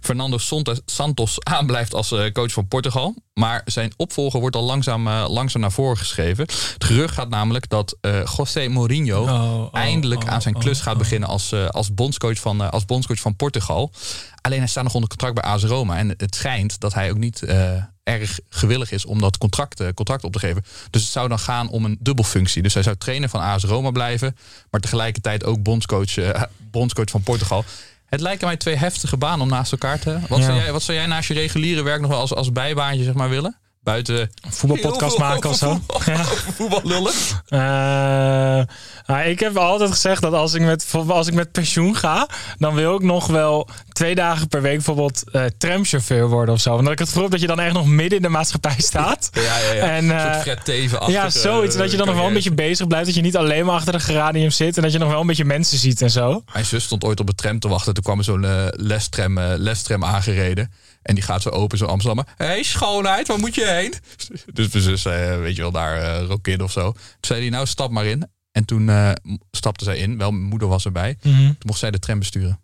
Fernando 0.00 0.38
Santos- 0.84 1.44
aanblijft 1.44 1.94
als 1.94 2.12
eh, 2.12 2.32
coach 2.32 2.52
van 2.52 2.68
Portugal. 2.68 3.14
Maar 3.34 3.62
zijn 3.64 3.92
opvolger 3.96 4.40
wordt 4.40 4.56
al 4.56 4.62
langzaam, 4.62 5.06
eh, 5.06 5.24
langzaam 5.28 5.60
naar 5.60 5.72
voren 5.72 5.96
geschreven. 5.96 6.44
Het 6.44 6.84
gerucht 6.84 7.14
gaat 7.14 7.28
namelijk 7.28 7.68
dat 7.68 7.96
eh 8.00 8.20
José 8.36 8.68
Mourinho 8.68 9.22
Oh, 9.22 9.60
oh, 9.60 9.68
eindelijk 9.72 10.22
oh, 10.22 10.28
aan 10.28 10.42
zijn 10.42 10.58
klus 10.58 10.80
gaat 10.80 10.98
beginnen 10.98 11.28
als, 11.28 11.52
eh, 11.52 11.68
als, 11.68 11.94
bondscoach 11.94 12.38
van, 12.38 12.70
als 12.70 12.84
bondscoach 12.84 13.20
van 13.20 13.36
Portugal. 13.36 13.92
Alleen 14.40 14.58
hij 14.58 14.68
staat 14.68 14.84
nog 14.84 14.94
onder 14.94 15.08
contract 15.08 15.34
bij 15.34 15.44
AS 15.44 15.64
Roma. 15.64 15.96
En 15.96 16.08
het 16.16 16.34
schijnt 16.34 16.80
dat 16.80 16.94
hij 16.94 17.10
ook 17.10 17.18
niet 17.18 17.42
erg 18.02 18.38
gewillig 18.48 18.90
is 18.90 19.04
om 19.04 19.20
dat 19.20 19.38
contract, 19.38 19.94
contract 19.94 20.24
op 20.24 20.32
te 20.32 20.38
geven. 20.38 20.64
Dus 20.90 21.02
het 21.02 21.10
zou 21.10 21.28
dan 21.28 21.38
gaan 21.38 21.68
om 21.68 21.84
een 21.84 21.96
dubbelfunctie. 22.00 22.62
Dus 22.62 22.74
hij 22.74 22.82
zou 22.82 22.96
trainer 22.96 23.28
van 23.28 23.40
AS 23.40 23.64
Roma 23.64 23.90
blijven. 23.90 24.36
Maar 24.70 24.80
tegelijkertijd 24.80 25.44
ook 25.44 25.62
bondscoach, 25.62 26.14
bondscoach 26.70 27.10
van 27.10 27.22
Portugal. 27.22 27.64
Het 28.08 28.20
lijken 28.20 28.46
mij 28.46 28.56
twee 28.56 28.74
heftige 28.74 29.16
banen 29.16 29.40
om 29.40 29.48
naast 29.48 29.72
elkaar 29.72 29.98
te... 29.98 30.18
Wat, 30.28 30.38
Ja. 30.38 30.44
zou, 30.44 30.56
jij, 30.58 30.72
wat 30.72 30.82
zou 30.82 30.98
jij 30.98 31.06
naast 31.06 31.28
je 31.28 31.34
reguliere 31.34 31.82
werk 31.82 32.00
nog 32.00 32.10
wel 32.10 32.20
als, 32.20 32.34
als 32.34 32.52
bijbaantje 32.52 33.04
zeg 33.04 33.14
maar, 33.14 33.28
willen? 33.28 33.56
Buiten 33.82 34.30
Voetbalpodcast 34.48 35.18
maken 35.18 35.50
of 35.50 35.56
zo. 35.56 35.80
Ja. 36.06 36.20
over 36.20 36.52
voetbal 36.56 36.80
lullen. 36.84 37.12
Eh, 37.46 37.58
nou, 39.06 39.28
ik 39.28 39.40
heb 39.40 39.56
altijd 39.56 39.90
gezegd 39.90 40.22
dat 40.22 40.32
als 40.32 40.54
ik, 40.54 40.62
met, 40.62 40.86
als 41.06 41.26
ik 41.26 41.34
met 41.34 41.52
pensioen 41.52 41.96
ga, 41.96 42.28
dan 42.58 42.74
wil 42.74 42.94
ik 42.94 43.02
nog 43.02 43.26
wel 43.26 43.68
twee 43.92 44.14
dagen 44.14 44.48
per 44.48 44.62
week 44.62 44.74
bijvoorbeeld 44.74 45.30
eh, 45.30 45.44
tramchauffeur 45.58 46.28
worden 46.28 46.54
of 46.54 46.60
zo. 46.60 46.74
Omdat 46.74 46.92
ik 46.92 46.98
het 46.98 47.08
gevoel 47.08 47.22
heb 47.22 47.32
dat 47.32 47.40
je 47.40 47.46
dan 47.46 47.60
echt 47.60 47.72
nog 47.72 47.86
midden 47.86 48.16
in 48.16 48.22
de 48.22 48.28
maatschappij 48.28 48.74
staat. 48.90 49.30
Ja, 49.32 49.42
ja, 49.42 49.72
ja. 49.72 49.82
En, 49.82 50.08
een 50.08 50.44
eh, 50.44 50.56
Teven 50.62 51.10
Ja, 51.10 51.30
zoiets. 51.30 51.76
Dat 51.76 51.90
je 51.90 51.96
dan 51.96 52.06
nog 52.06 52.16
wel 52.16 52.26
een 52.26 52.32
beetje 52.32 52.54
bezig 52.54 52.86
blijft. 52.86 53.06
Dat 53.06 53.14
je 53.14 53.22
niet 53.22 53.36
alleen 53.36 53.66
maar 53.66 53.74
achter 53.74 53.92
de 53.92 54.00
geranium 54.00 54.50
zit. 54.50 54.76
En 54.76 54.82
dat 54.82 54.92
je 54.92 54.98
nog 54.98 55.10
wel 55.10 55.20
een 55.20 55.26
beetje 55.26 55.44
mensen 55.44 55.78
ziet 55.78 56.02
en 56.02 56.10
zo. 56.10 56.42
Mijn 56.52 56.64
zus 56.64 56.84
stond 56.84 57.04
ooit 57.04 57.20
op 57.20 57.28
een 57.28 57.34
tram 57.34 57.58
te 57.58 57.68
wachten. 57.68 57.94
Toen 57.94 58.02
kwam 58.02 58.18
er 58.18 58.24
zo'n 58.24 58.70
lestram, 58.70 59.40
lestram 59.40 60.04
aangereden. 60.04 60.72
En 61.08 61.14
die 61.14 61.24
gaat 61.24 61.42
zo 61.42 61.48
open, 61.48 61.78
zo 61.78 61.84
Amsterdam. 61.84 62.24
Hé, 62.36 62.46
hey, 62.46 62.62
schoonheid, 62.62 63.28
waar 63.28 63.38
moet 63.38 63.54
je 63.54 63.66
heen? 63.66 63.94
Dus 64.52 64.72
mijn 64.72 64.84
zus, 64.84 65.04
eh, 65.04 65.38
weet 65.38 65.56
je 65.56 65.62
wel, 65.62 65.70
daar 65.70 66.02
eh 66.02 66.26
rokin 66.26 66.62
of 66.62 66.72
zo. 66.72 66.92
Toen 66.92 67.02
zei 67.20 67.40
hij, 67.40 67.48
nou, 67.50 67.66
stap 67.66 67.90
maar 67.90 68.06
in. 68.06 68.26
En 68.52 68.64
toen 68.64 68.88
eh, 68.88 69.12
stapte 69.50 69.84
zij 69.84 69.96
in. 69.96 70.18
Wel, 70.18 70.30
mijn 70.30 70.48
moeder 70.48 70.68
was 70.68 70.84
erbij. 70.84 71.16
Toen 71.20 71.56
mocht 71.66 71.78
zij 71.78 71.90
de 71.90 71.98
tram 71.98 72.18
besturen. 72.18 72.60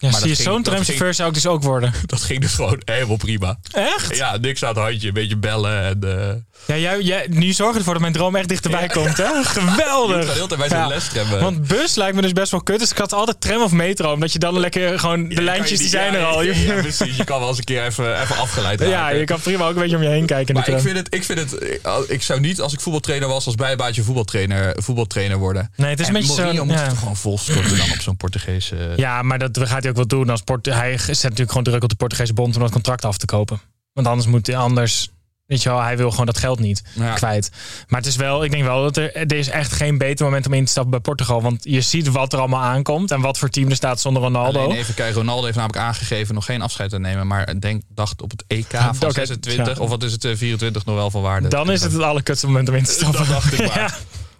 Ja, 0.00 0.10
Maar 0.10 0.20
zie 0.20 0.28
je, 0.28 0.34
zo'n 0.34 0.62
tramchauffeur 0.62 1.14
zou 1.14 1.28
ik 1.28 1.34
dus 1.34 1.46
ook 1.46 1.62
worden. 1.62 1.92
Dat 2.06 2.22
ging 2.22 2.40
dus 2.40 2.54
gewoon 2.54 2.82
helemaal 2.84 3.16
prima. 3.16 3.58
Echt? 3.72 4.16
Ja, 4.16 4.36
niks 4.36 4.62
aan 4.62 4.68
het 4.74 4.78
handje. 4.78 5.08
Een 5.08 5.14
beetje 5.14 5.36
bellen 5.36 5.82
en... 5.82 5.98
eh 6.02 6.34
Ja, 6.66 6.76
jij, 6.76 7.00
jij, 7.02 7.26
nu 7.30 7.52
zorg 7.52 7.72
je 7.72 7.78
ervoor 7.78 7.92
dat 7.92 8.02
mijn 8.02 8.12
droom 8.14 8.36
echt 8.36 8.48
dichterbij 8.48 8.86
komt, 8.88 9.16
hè? 9.16 9.24
je 9.28 9.32
moet 9.36 9.46
Geweldig! 9.46 10.20
gewoon 10.20 10.34
heel 10.34 10.46
tijd 10.46 10.60
bij 10.60 10.68
zo'n 10.68 10.78
Ja. 10.78 10.86
lestram... 10.86 11.32
eh, 11.34 11.40
Want 11.40 11.66
bus 11.68 11.94
lijkt 11.94 12.16
me 12.16 12.22
dus 12.22 12.32
best 12.32 12.50
wel 12.50 12.62
kut. 12.62 12.78
Dus 12.78 12.90
ik 12.90 12.98
had 12.98 13.12
altijd 13.12 13.40
tram 13.40 13.62
of 13.62 13.72
metro. 13.72 14.12
Omdat 14.12 14.32
je 14.32 14.38
dan 14.38 14.58
lekker 14.60 14.98
gewoon... 14.98 15.28
De 15.28 15.42
lijntjes 15.42 15.70
je 15.70 15.78
die 15.78 15.88
zijn 15.88 16.12
ja, 16.12 16.18
er 16.18 16.24
al. 16.24 16.42
Ja, 16.48 16.54
ja, 16.54 16.80
precies. 16.80 17.16
Je 17.16 17.24
kan 17.24 17.38
wel 17.40 17.48
eens 17.48 17.58
een 17.58 17.64
keer 17.64 17.84
even, 17.84 18.20
even 18.22 18.36
afgeleid 18.36 18.80
raken. 18.80 18.94
Ja, 18.96 19.08
je 19.08 19.24
kan 19.24 19.40
prima 19.40 19.64
ook 19.64 19.74
een 19.74 19.80
beetje 19.80 19.96
om 19.96 20.02
je 20.02 20.08
heen 20.08 20.26
kijken. 20.26 20.54
Maar 20.54 20.68
ik 20.68 20.80
vind, 20.80 20.96
het, 20.96 21.14
ik 21.14 21.24
vind 21.24 21.38
het, 21.38 21.62
ik- 21.62 21.80
ik 22.08 22.22
zou 22.22 22.40
niet 22.40 22.60
als 22.60 22.72
ik 22.72 22.80
voetbaltrainer 22.80 23.28
was 23.28 23.46
als 23.46 23.54
bijbaantje 23.54 24.02
voetbaltrainer, 24.02 24.76
voetbaltrainer 24.82 25.36
worden. 25.38 25.70
Nee, 25.76 25.90
het 25.90 26.00
is 26.00 26.08
en 26.08 26.14
een 26.14 26.20
beetje 26.20 26.36
Mourinho 26.36 26.58
zo- 26.60 26.64
moet 26.64 26.78
ja. 26.78 26.86
het 26.88 26.98
gewoon 26.98 27.16
volstorten 27.16 27.76
dan 27.78 27.90
op 27.92 28.00
zo'n 28.00 28.16
Portugese... 28.16 28.76
Ja, 28.96 29.22
maar 29.22 29.38
dat 29.38 29.58
gaat 29.62 29.84
hij 29.88 30.02
ook 30.02 30.08
wel 30.08 30.18
doen. 30.18 30.30
Als 30.30 30.42
Port 30.42 30.66
hij 30.66 30.98
zet 30.98 31.22
natuurlijk 31.22 31.48
gewoon 31.48 31.64
druk 31.64 31.82
op 31.82 31.88
de 31.88 31.96
Portugese 31.96 32.32
bond 32.32 32.54
om 32.56 32.62
dat 32.62 32.70
contract 32.70 33.04
af 33.04 33.18
te 33.18 33.26
kopen. 33.26 33.60
Want 33.92 34.06
anders 34.06 34.26
moet 34.26 34.46
hij 34.46 34.56
anders. 34.56 35.08
Weet 35.46 35.62
je 35.62 35.68
wel, 35.68 35.80
hij 35.82 35.96
wil 35.96 36.10
gewoon 36.10 36.26
dat 36.26 36.38
geld 36.38 36.58
niet 36.58 36.82
Ja. 36.94 37.14
kwijt. 37.14 37.50
Maar 37.86 38.00
het 38.00 38.08
is 38.08 38.16
wel, 38.16 38.44
ik 38.44 38.50
denk 38.50 38.62
wel 38.64 38.82
dat 38.82 38.96
er, 38.96 39.14
er 39.16 39.32
is 39.32 39.48
echt 39.48 39.72
geen 39.72 39.98
beter 39.98 40.24
moment 40.24 40.46
om 40.46 40.52
in 40.52 40.64
te 40.64 40.70
stappen 40.70 40.90
bij 40.90 41.00
Portugal. 41.00 41.42
Want 41.42 41.60
je 41.62 41.80
ziet 41.80 42.08
wat 42.10 42.32
er 42.32 42.38
allemaal 42.38 42.62
aankomt 42.62 43.10
en 43.10 43.20
wat 43.20 43.38
voor 43.38 43.48
team 43.48 43.68
er 43.70 43.76
staat 43.76 44.00
zonder 44.00 44.22
Ronaldo. 44.22 44.64
Alleen 44.64 44.76
even 44.76 44.94
kijken, 44.94 45.14
Ronaldo 45.16 45.44
heeft 45.44 45.56
namelijk 45.56 45.82
aangegeven 45.82 46.34
nog 46.34 46.44
geen 46.44 46.62
afscheid 46.62 46.90
te 46.90 46.98
nemen. 46.98 47.26
Maar 47.26 47.60
denk, 47.60 47.82
dacht 47.94 48.22
op 48.22 48.30
het 48.30 48.44
EK 48.46 48.66
van 48.70 48.96
Oké, 49.08 49.12
26, 49.12 49.76
ja. 49.76 49.82
of 49.82 49.88
wat 49.88 50.02
is 50.02 50.12
het, 50.12 50.24
eh, 50.24 50.36
24 50.36 50.84
nog 50.84 50.94
wel 50.94 51.10
van 51.10 51.22
waarde. 51.22 51.48
Dan 51.48 51.70
is 51.70 51.82
het 51.82 51.92
het 51.92 52.02
allerkutste 52.02 52.46
moment 52.46 52.68
om 52.68 52.74
in 52.74 52.84
te 52.84 52.92
stappen. 52.92 53.18
Dat 53.18 53.28
dacht 53.28 53.52
ik 53.52 53.58
maar. 53.68 53.78
Ja. 53.78 53.94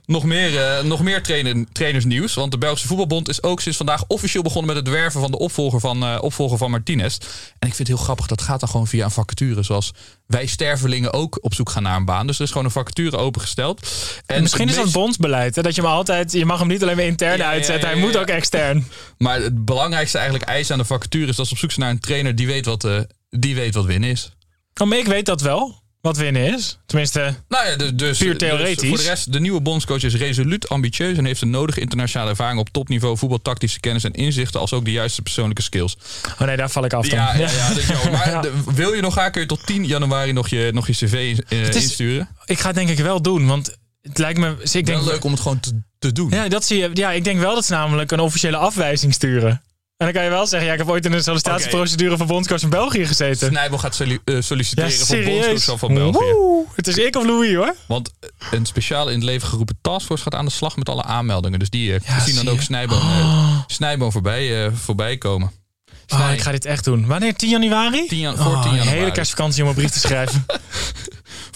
Nog 0.08 0.24
meer, 0.24 0.58
eh, 0.64 0.82
nog 0.84 1.02
meer 1.02 1.22
trainer, 1.22 1.64
trainersnieuws. 1.72 2.34
Want 2.34 2.50
de 2.52 2.58
Belgische 2.58 2.86
Voetbalbond 2.86 3.28
is 3.28 3.42
ook 3.42 3.60
sinds 3.60 3.76
vandaag 3.76 4.04
officieel 4.06 4.42
begonnen 4.42 4.74
met 4.74 4.84
het 4.84 4.94
werven 4.94 5.20
van 5.20 5.30
de 5.30 5.38
opvolger 5.38 5.80
van, 5.80 6.02
eh, 6.02 6.18
opvolger 6.20 6.58
van 6.58 6.70
Martinez. 6.70 7.16
En 7.58 7.68
ik 7.68 7.74
vind 7.74 7.78
het 7.78 7.86
heel 7.88 7.96
grappig, 7.96 8.26
dat 8.26 8.42
gaat 8.42 8.60
dan 8.60 8.68
gewoon 8.68 8.86
via 8.86 9.04
een 9.04 9.10
vacature. 9.10 9.62
Zoals 9.62 9.90
wij 10.26 10.46
stervelingen 10.46 11.12
ook 11.12 11.38
op 11.40 11.54
zoek 11.54 11.70
gaan 11.70 11.82
naar 11.82 11.96
een 11.96 12.04
baan. 12.04 12.26
Dus 12.26 12.36
er 12.38 12.44
is 12.44 12.50
gewoon 12.50 12.64
een 12.64 12.70
vacature 12.70 13.16
opengesteld. 13.16 13.88
En 14.26 14.42
Misschien 14.42 14.68
is 14.68 14.74
dat 14.74 14.92
bondsbeleid. 14.92 15.56
Hè? 15.56 15.62
Dat 15.62 15.74
je 15.74 15.80
hem 15.80 15.90
altijd, 15.90 16.32
je 16.32 16.44
mag 16.44 16.58
hem 16.58 16.68
niet 16.68 16.82
alleen 16.82 16.96
maar 16.96 17.04
intern 17.04 17.36
Ja, 17.38 17.48
uitzetten. 17.48 17.88
ja, 17.88 17.94
Hij 17.94 18.04
moet 18.04 18.16
ook 18.16 18.26
extern. 18.28 18.86
Maar 19.18 19.40
het 19.42 19.64
belangrijkste 19.64 20.18
eigenlijk 20.18 20.48
eis 20.48 20.70
aan 20.70 20.78
de 20.78 20.84
vacature 20.84 21.26
is 21.26 21.36
dat 21.36 21.46
ze 21.46 21.52
op 21.52 21.58
zoek 21.58 21.70
zijn 21.72 21.84
naar 21.86 21.94
een 21.94 22.00
trainer 22.00 22.34
die 22.34 22.46
weet 22.46 22.64
wat, 22.64 22.84
eh, 22.84 22.98
die 23.30 23.54
weet 23.54 23.74
wat 23.74 23.84
winnen 23.84 24.10
is. 24.10 24.32
Oh, 24.80 24.88
maar 24.88 24.98
ik 24.98 25.06
weet 25.06 25.26
dat 25.26 25.40
wel. 25.40 25.82
Wat 26.00 26.16
winnen 26.16 26.54
is. 26.54 26.78
Tenminste, 26.86 27.34
Nou 27.48 27.66
ja, 27.68 27.76
dus, 27.76 27.90
dus, 27.94 28.18
Puur 28.18 28.38
dus 28.38 28.48
theoretisch. 28.48 28.88
voor 28.88 28.96
de 28.98 29.02
rest, 29.04 29.32
de 29.32 29.40
nieuwe 29.40 29.60
bondscoach 29.60 30.02
is 30.02 30.14
resoluut 30.14 30.68
ambitieus 30.68 31.16
en 31.18 31.24
heeft 31.24 31.40
de 31.40 31.46
nodige 31.46 31.80
internationale 31.80 32.30
ervaring 32.30 32.60
op 32.60 32.68
topniveau, 32.68 33.16
voetbaltactische 33.18 33.80
kennis 33.80 34.04
en 34.04 34.12
inzichten, 34.12 34.60
als 34.60 34.72
ook 34.72 34.84
de 34.84 34.92
juiste 34.92 35.22
persoonlijke 35.22 35.62
skills. 35.62 35.96
oh 36.40 36.46
nee, 36.46 36.56
daar 36.56 36.70
val 36.70 36.84
ik 36.84 36.92
af 36.92 37.08
dan. 37.08 37.18
Ja, 37.18 37.34
ja, 37.36 37.50
ja, 37.50 37.68
dat 37.74 37.82
jammer. 37.84 38.10
Maar 38.10 38.30
Ja. 38.30 38.40
de- 38.40 38.52
wil 38.74 38.92
je 38.92 39.00
nog 39.00 39.14
gaan, 39.14 39.30
kun 39.30 39.40
je 39.40 39.46
tot 39.46 39.66
10 39.66 39.86
januari 39.86 40.32
nog 40.32 40.48
je, 40.48 40.70
nog 40.74 40.86
je 40.86 40.92
cv 40.92 41.38
eh, 41.48 41.68
is- 41.68 41.74
insturen. 41.74 42.28
Ik 42.46 42.58
ga 42.60 42.66
het 42.66 42.76
denk 42.76 42.88
ik 42.88 42.98
wel 42.98 43.22
doen, 43.22 43.46
want 43.46 43.76
het 44.02 44.18
lijkt 44.18 44.38
me... 44.38 44.56
dus 44.56 44.74
Ik 44.74 44.86
denk, 44.86 44.98
Wel 44.98 45.08
leuk 45.12 45.24
om 45.24 45.30
het 45.32 45.40
gewoon 45.40 45.60
te, 45.60 45.80
te 45.98 46.12
doen. 46.12 46.30
Ja, 46.30 46.48
dat 46.48 46.64
zie 46.64 46.78
je. 46.78 46.90
Ja, 46.94 47.12
ik 47.12 47.24
denk 47.24 47.40
wel 47.40 47.54
dat 47.54 47.64
ze 47.64 47.72
namelijk 47.72 48.10
een 48.10 48.20
officiële 48.20 48.56
afwijzing 48.56 49.14
sturen. 49.14 49.62
En 49.98 50.04
dan 50.06 50.14
kan 50.14 50.24
je 50.24 50.30
wel 50.30 50.46
zeggen, 50.46 50.66
ja, 50.68 50.72
ik 50.72 50.78
heb 50.78 50.88
ooit 50.88 51.04
in 51.04 51.12
een 51.12 51.22
sollicitatieprocedure 51.22 52.16
van 52.16 52.26
bondscoach 52.26 52.60
van 52.60 52.70
België 52.70 53.06
gezeten. 53.06 53.48
Snijbel 53.48 53.78
gaat 53.78 53.94
soli- 53.94 54.18
eh, 54.24 54.34
Ja, 54.34 54.40
solliciteren 54.40 54.92
voor 54.92 55.06
serieus. 55.06 55.46
bondscoach 55.46 55.78
van 55.78 55.94
België. 55.94 56.18
Woe, 56.32 56.64
het 56.74 56.86
is 56.86 56.96
ik 56.96 57.16
of 57.16 57.24
Louis 57.26 57.54
hoor. 57.54 57.74
Want 57.86 58.10
een 58.50 58.66
speciaal 58.66 59.08
in 59.08 59.14
het 59.14 59.24
leven 59.24 59.48
geroepen 59.48 59.78
taskforce 59.82 60.22
gaat 60.22 60.34
aan 60.34 60.44
de 60.44 60.50
slag 60.50 60.76
met 60.76 60.88
alle 60.88 61.02
aanmeldingen. 61.02 61.58
Dus 61.58 61.70
die 61.70 61.94
eh, 61.94 62.00
Ja, 62.06 62.20
zien 62.20 62.34
dan 62.34 62.48
ook. 62.48 62.60
Snijboom, 62.60 63.00
eh, 63.00 63.50
Snijboom 63.66 64.12
voorbij, 64.12 64.64
eh, 64.66 64.72
voorbij 64.74 65.16
komen. 65.16 65.50
Oh, 66.08 66.18
Snij. 66.18 66.34
ik 66.34 66.40
ga 66.40 66.50
dit 66.50 66.64
echt 66.64 66.84
doen. 66.84 67.06
Wanneer? 67.06 67.34
10 67.34 67.48
januari? 67.50 68.06
10 68.06 68.18
jan- 68.18 68.36
voor 68.36 68.46
Oh, 68.52 68.62
10 68.62 68.70
een 68.70 68.76
januari. 68.76 68.98
hele 68.98 69.12
kerstvakantie 69.12 69.62
om 69.62 69.68
een 69.68 69.74
brief 69.74 69.90
te 69.90 69.98
schrijven. 69.98 70.46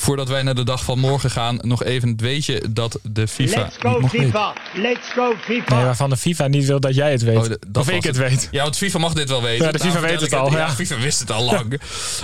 Voordat 0.02 0.28
wij 0.28 0.42
naar 0.42 0.54
de 0.54 0.64
dag 0.64 0.84
van 0.84 0.98
morgen 0.98 1.30
gaan, 1.30 1.58
nog 1.60 1.84
even 1.84 2.08
het 2.08 2.20
weetje 2.20 2.62
dat 2.70 2.98
de 3.02 3.28
FIFA. 3.28 3.60
Let's 3.60 3.76
go 3.78 3.98
niet 3.98 4.10
weten. 4.12 4.26
FIFA. 4.26 4.54
Let's 4.74 5.08
go 5.14 5.34
FIFA. 5.40 5.74
Nee, 5.74 5.84
waarvan 5.84 6.10
de 6.10 6.16
FIFA 6.16 6.46
niet 6.46 6.64
wil 6.64 6.80
dat 6.80 6.94
jij 6.94 7.10
het 7.10 7.22
weet. 7.22 7.36
Oh, 7.36 7.42
de- 7.42 7.58
dat 7.68 7.82
of 7.82 7.88
ik 7.90 7.94
het 8.02 8.16
het. 8.16 8.28
weet. 8.28 8.48
Ja, 8.50 8.62
want 8.62 8.76
FIFA 8.76 8.98
mag 8.98 9.12
dit 9.12 9.28
wel 9.28 9.42
weten. 9.42 9.66
Ja, 9.66 9.72
de 9.72 9.78
FIFA 9.78 10.00
weet 10.00 10.20
het 10.20 10.32
al, 10.32 10.50
ja. 10.50 10.70
FIFA 10.74 10.96
wist 10.98 11.18
het 11.20 11.30
al 11.30 11.44
lang. 11.44 11.60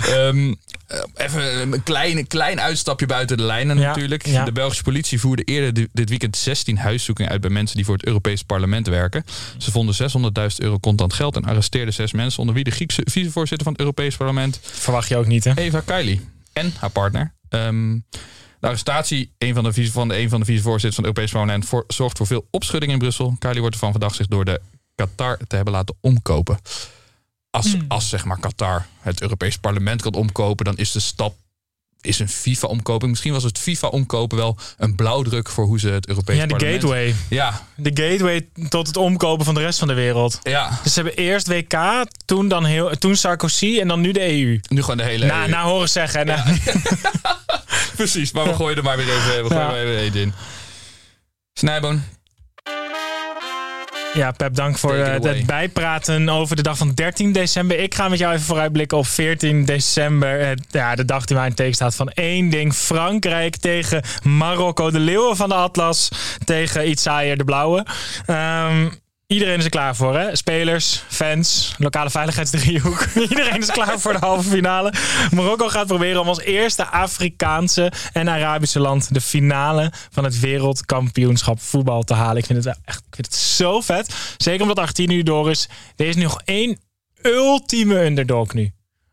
Ehm, 0.09 0.53
eh, 0.87 0.99
even 1.15 1.61
een 1.73 1.83
klein, 1.83 2.27
klein 2.27 2.59
uitstapje 2.61 3.05
buiten 3.05 3.37
de 3.37 3.43
lijnen 3.43 3.77
Ja, 3.79 3.87
natuurlijk. 3.87 4.25
ja. 4.25 4.43
De 4.45 4.51
Belgische 4.51 4.83
politie 4.83 5.19
voerde 5.19 5.43
eerder 5.43 5.73
di- 5.73 5.87
dit 5.93 6.09
weekend 6.09 6.37
16 6.37 6.77
huiszoekingen 6.77 7.31
uit 7.31 7.41
bij 7.41 7.49
mensen 7.49 7.75
die 7.75 7.85
voor 7.85 7.95
het 7.95 8.05
Europees 8.05 8.43
Parlement 8.43 8.87
werken. 8.87 9.23
Ze 9.57 9.71
vonden 9.71 9.95
600.000 9.95 10.57
euro 10.57 10.79
contant 10.79 11.13
geld 11.13 11.35
en 11.35 11.43
arresteerden 11.45 11.93
zes 11.93 12.11
mensen, 12.11 12.39
onder 12.39 12.55
wie 12.55 12.63
de 12.63 12.71
Griekse 12.71 13.01
vicevoorzitter 13.05 13.63
van 13.63 13.71
het 13.71 13.81
Europees 13.81 14.15
Parlement, 14.17 14.59
Verwacht 14.63 15.07
je 15.09 15.17
ook 15.17 15.27
niet, 15.27 15.43
hè? 15.43 15.51
Eva 15.55 15.81
Kaili 15.85 16.21
en 16.59 16.73
haar 16.79 16.89
partner. 16.89 17.33
Ehm, 17.49 17.99
de 18.59 18.67
arrestatie 18.67 19.33
een 19.37 19.53
van 19.53 19.63
de, 19.63 19.73
vice- 19.73 19.91
van 19.91 20.07
de, 20.07 20.17
een 20.17 20.29
van 20.29 20.39
de 20.39 20.45
vicevoorzitters 20.45 20.95
van 20.95 21.03
het 21.03 21.13
Europees 21.13 21.33
Parlement 21.33 21.65
voor, 21.65 21.83
zorgt 21.87 22.17
voor 22.17 22.27
veel 22.27 22.47
opschudding 22.51 22.91
in 22.91 22.99
Brussel. 22.99 23.35
Kaili 23.39 23.59
wordt 23.59 23.75
ervan 23.75 23.91
verdacht 23.91 24.15
zich 24.15 24.27
door 24.27 24.45
de 24.45 24.61
Qatar 24.95 25.37
te 25.47 25.55
hebben 25.55 25.73
laten 25.73 25.95
omkopen. 26.01 26.59
Als, 27.49 27.75
als 27.87 28.09
zeg 28.09 28.25
maar 28.25 28.39
Qatar 28.39 28.85
het 28.99 29.21
Europees 29.21 29.57
Parlement 29.57 30.01
kan 30.01 30.13
omkopen, 30.13 30.65
dan 30.65 30.77
is 30.77 30.91
de 30.91 30.99
stap 30.99 31.35
is 32.01 32.19
een 32.19 32.29
FIFA-omkoping. 32.29 33.09
Misschien 33.11 33.33
was 33.33 33.43
het 33.43 33.57
FIFA-omkopen 33.59 34.37
wel 34.37 34.57
een 34.77 34.95
blauwdruk 34.95 35.49
voor 35.49 35.65
hoe 35.65 35.79
ze 35.79 35.89
het 35.89 36.07
Europees 36.07 36.35
Ja, 36.37 36.41
de 36.45 36.47
Parlement... 36.55 36.81
gateway. 36.81 37.15
Ja, 37.29 37.67
De 37.75 37.89
gateway 37.93 38.47
tot 38.69 38.87
het 38.87 38.97
omkopen 38.97 39.45
van 39.45 39.53
de 39.53 39.59
rest 39.61 39.79
van 39.79 39.87
de 39.87 39.93
wereld. 39.93 40.39
ja. 40.43 40.79
Dus 40.83 40.93
ze 40.93 41.01
hebben 41.01 41.17
eerst 41.19 41.47
WK, 41.47 42.05
toen, 42.25 42.47
dan 42.47 42.65
heel, 42.65 42.89
toen 42.97 43.15
Sarkozy 43.15 43.77
en 43.81 43.87
dan 43.87 44.01
nu 44.01 44.11
de 44.11 44.41
EU. 44.41 44.59
Nu 44.67 44.81
gewoon 44.81 44.97
de 44.97 45.03
hele... 45.03 45.25
Na, 45.25 45.47
na 45.47 45.63
horen 45.63 45.89
zeggen. 45.89 46.25
Na, 46.25 46.45
Precies, 47.95 48.31
maar 48.31 48.45
we 48.45 48.53
gooien 48.55 48.77
er 48.77 48.83
maar 48.83 48.97
weer 48.97 49.09
even, 49.09 49.43
we 49.43 49.49
gooien 49.49 49.63
Ja. 49.63 49.67
maar 49.67 49.77
even 50.03 50.21
in. 50.21 50.33
Snijboon, 51.53 52.03
Ja, 54.13 54.31
Pep, 54.31 54.55
dank 54.55 54.77
voor 54.77 54.95
eh, 54.95 55.23
het 55.23 55.45
bijpraten 55.45 56.29
over 56.29 56.55
de 56.55 56.61
dag 56.61 56.77
van 56.77 56.91
13 56.93 57.31
december. 57.31 57.79
Ik 57.79 57.95
ga 57.95 58.07
met 58.07 58.19
jou 58.19 58.33
even 58.33 58.45
vooruitblikken 58.45 58.97
op 58.97 59.07
14 59.07 59.65
december. 59.65 60.39
Eh, 60.39 60.51
ja, 60.69 60.95
de 60.95 61.05
dag 61.05 61.25
die 61.25 61.37
mij 61.37 61.47
in 61.47 61.53
teken 61.53 61.73
staat 61.73 61.95
van 61.95 62.09
één 62.09 62.49
ding. 62.49 62.73
Frankrijk 62.73 63.55
tegen 63.55 64.03
Marokko. 64.23 64.91
De 64.91 64.99
leeuwen 64.99 65.35
van 65.35 65.49
de 65.49 65.55
Atlas 65.55 66.09
tegen 66.45 66.87
Itzaaier 66.87 67.37
de 67.37 67.43
Blauwe. 67.43 67.85
Ehm, 68.25 68.87
iedereen 69.33 69.57
is 69.57 69.63
er 69.63 69.69
klaar 69.69 69.95
voor, 69.95 70.17
hè? 70.17 70.35
Spelers, 70.35 71.03
fans, 71.07 71.75
lokale 71.77 72.09
veiligheidsdriehoek. 72.09 73.05
iedereen 73.29 73.61
is 73.61 73.71
klaar 73.71 73.99
voor 73.99 74.13
de 74.13 74.19
halve 74.19 74.49
finale. 74.49 74.93
Marokko 75.31 75.67
gaat 75.69 75.87
proberen 75.87 76.21
om 76.21 76.27
als 76.27 76.39
eerste 76.39 76.85
Afrikaanse 76.85 77.91
en 78.13 78.29
Arabische 78.29 78.79
land 78.79 79.13
de 79.13 79.21
finale 79.21 79.91
van 80.11 80.23
het 80.23 80.39
wereldkampioenschap 80.39 81.61
voetbal 81.61 82.03
te 82.03 82.13
halen. 82.13 82.37
Ik 82.37 82.45
vind 82.45 82.63
het 82.63 82.77
echt 82.85 82.97
ik 82.97 83.15
vind 83.15 83.27
het 83.27 83.35
zo 83.35 83.81
vet. 83.81 84.15
Zeker 84.37 84.61
omdat 84.61 84.79
Argentinië 84.79 85.15
nu 85.15 85.23
door 85.23 85.49
is. 85.49 85.69
Er 85.95 86.07
is 86.07 86.15
nu 86.15 86.23
nog 86.23 86.41
één 86.45 86.79
ultieme 87.21 88.05
underdog 88.05 88.53
nu. 88.53 88.71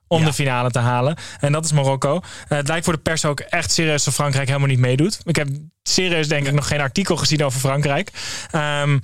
Om 0.09 0.25
de 0.25 0.33
finale 0.33 0.71
te 0.71 0.79
halen. 0.79 1.17
En 1.41 1.53
dat 1.53 1.65
is 1.65 1.73
Marokko. 1.73 2.21
Eh, 2.49 2.59
het 2.59 2.69
lijkt 2.69 2.85
voor 2.85 2.95
de 2.95 3.01
pers 3.01 3.25
ook 3.25 3.41
echt 3.41 3.73
serieus 3.73 4.05
dat 4.05 4.15
Frankrijk 4.15 4.47
helemaal 4.47 4.69
niet 4.69 4.79
meedoet. 4.79 5.19
Ik 5.25 5.37
heb 5.37 5.49
serieus 5.83 6.29
denk 6.29 6.47
ik 6.47 6.53
nog 6.53 6.69
geen 6.69 6.81
artikel 6.81 7.17
gezien 7.17 7.45
over 7.45 7.61
Frankrijk. 7.61 8.11
Ehm, 8.51 8.99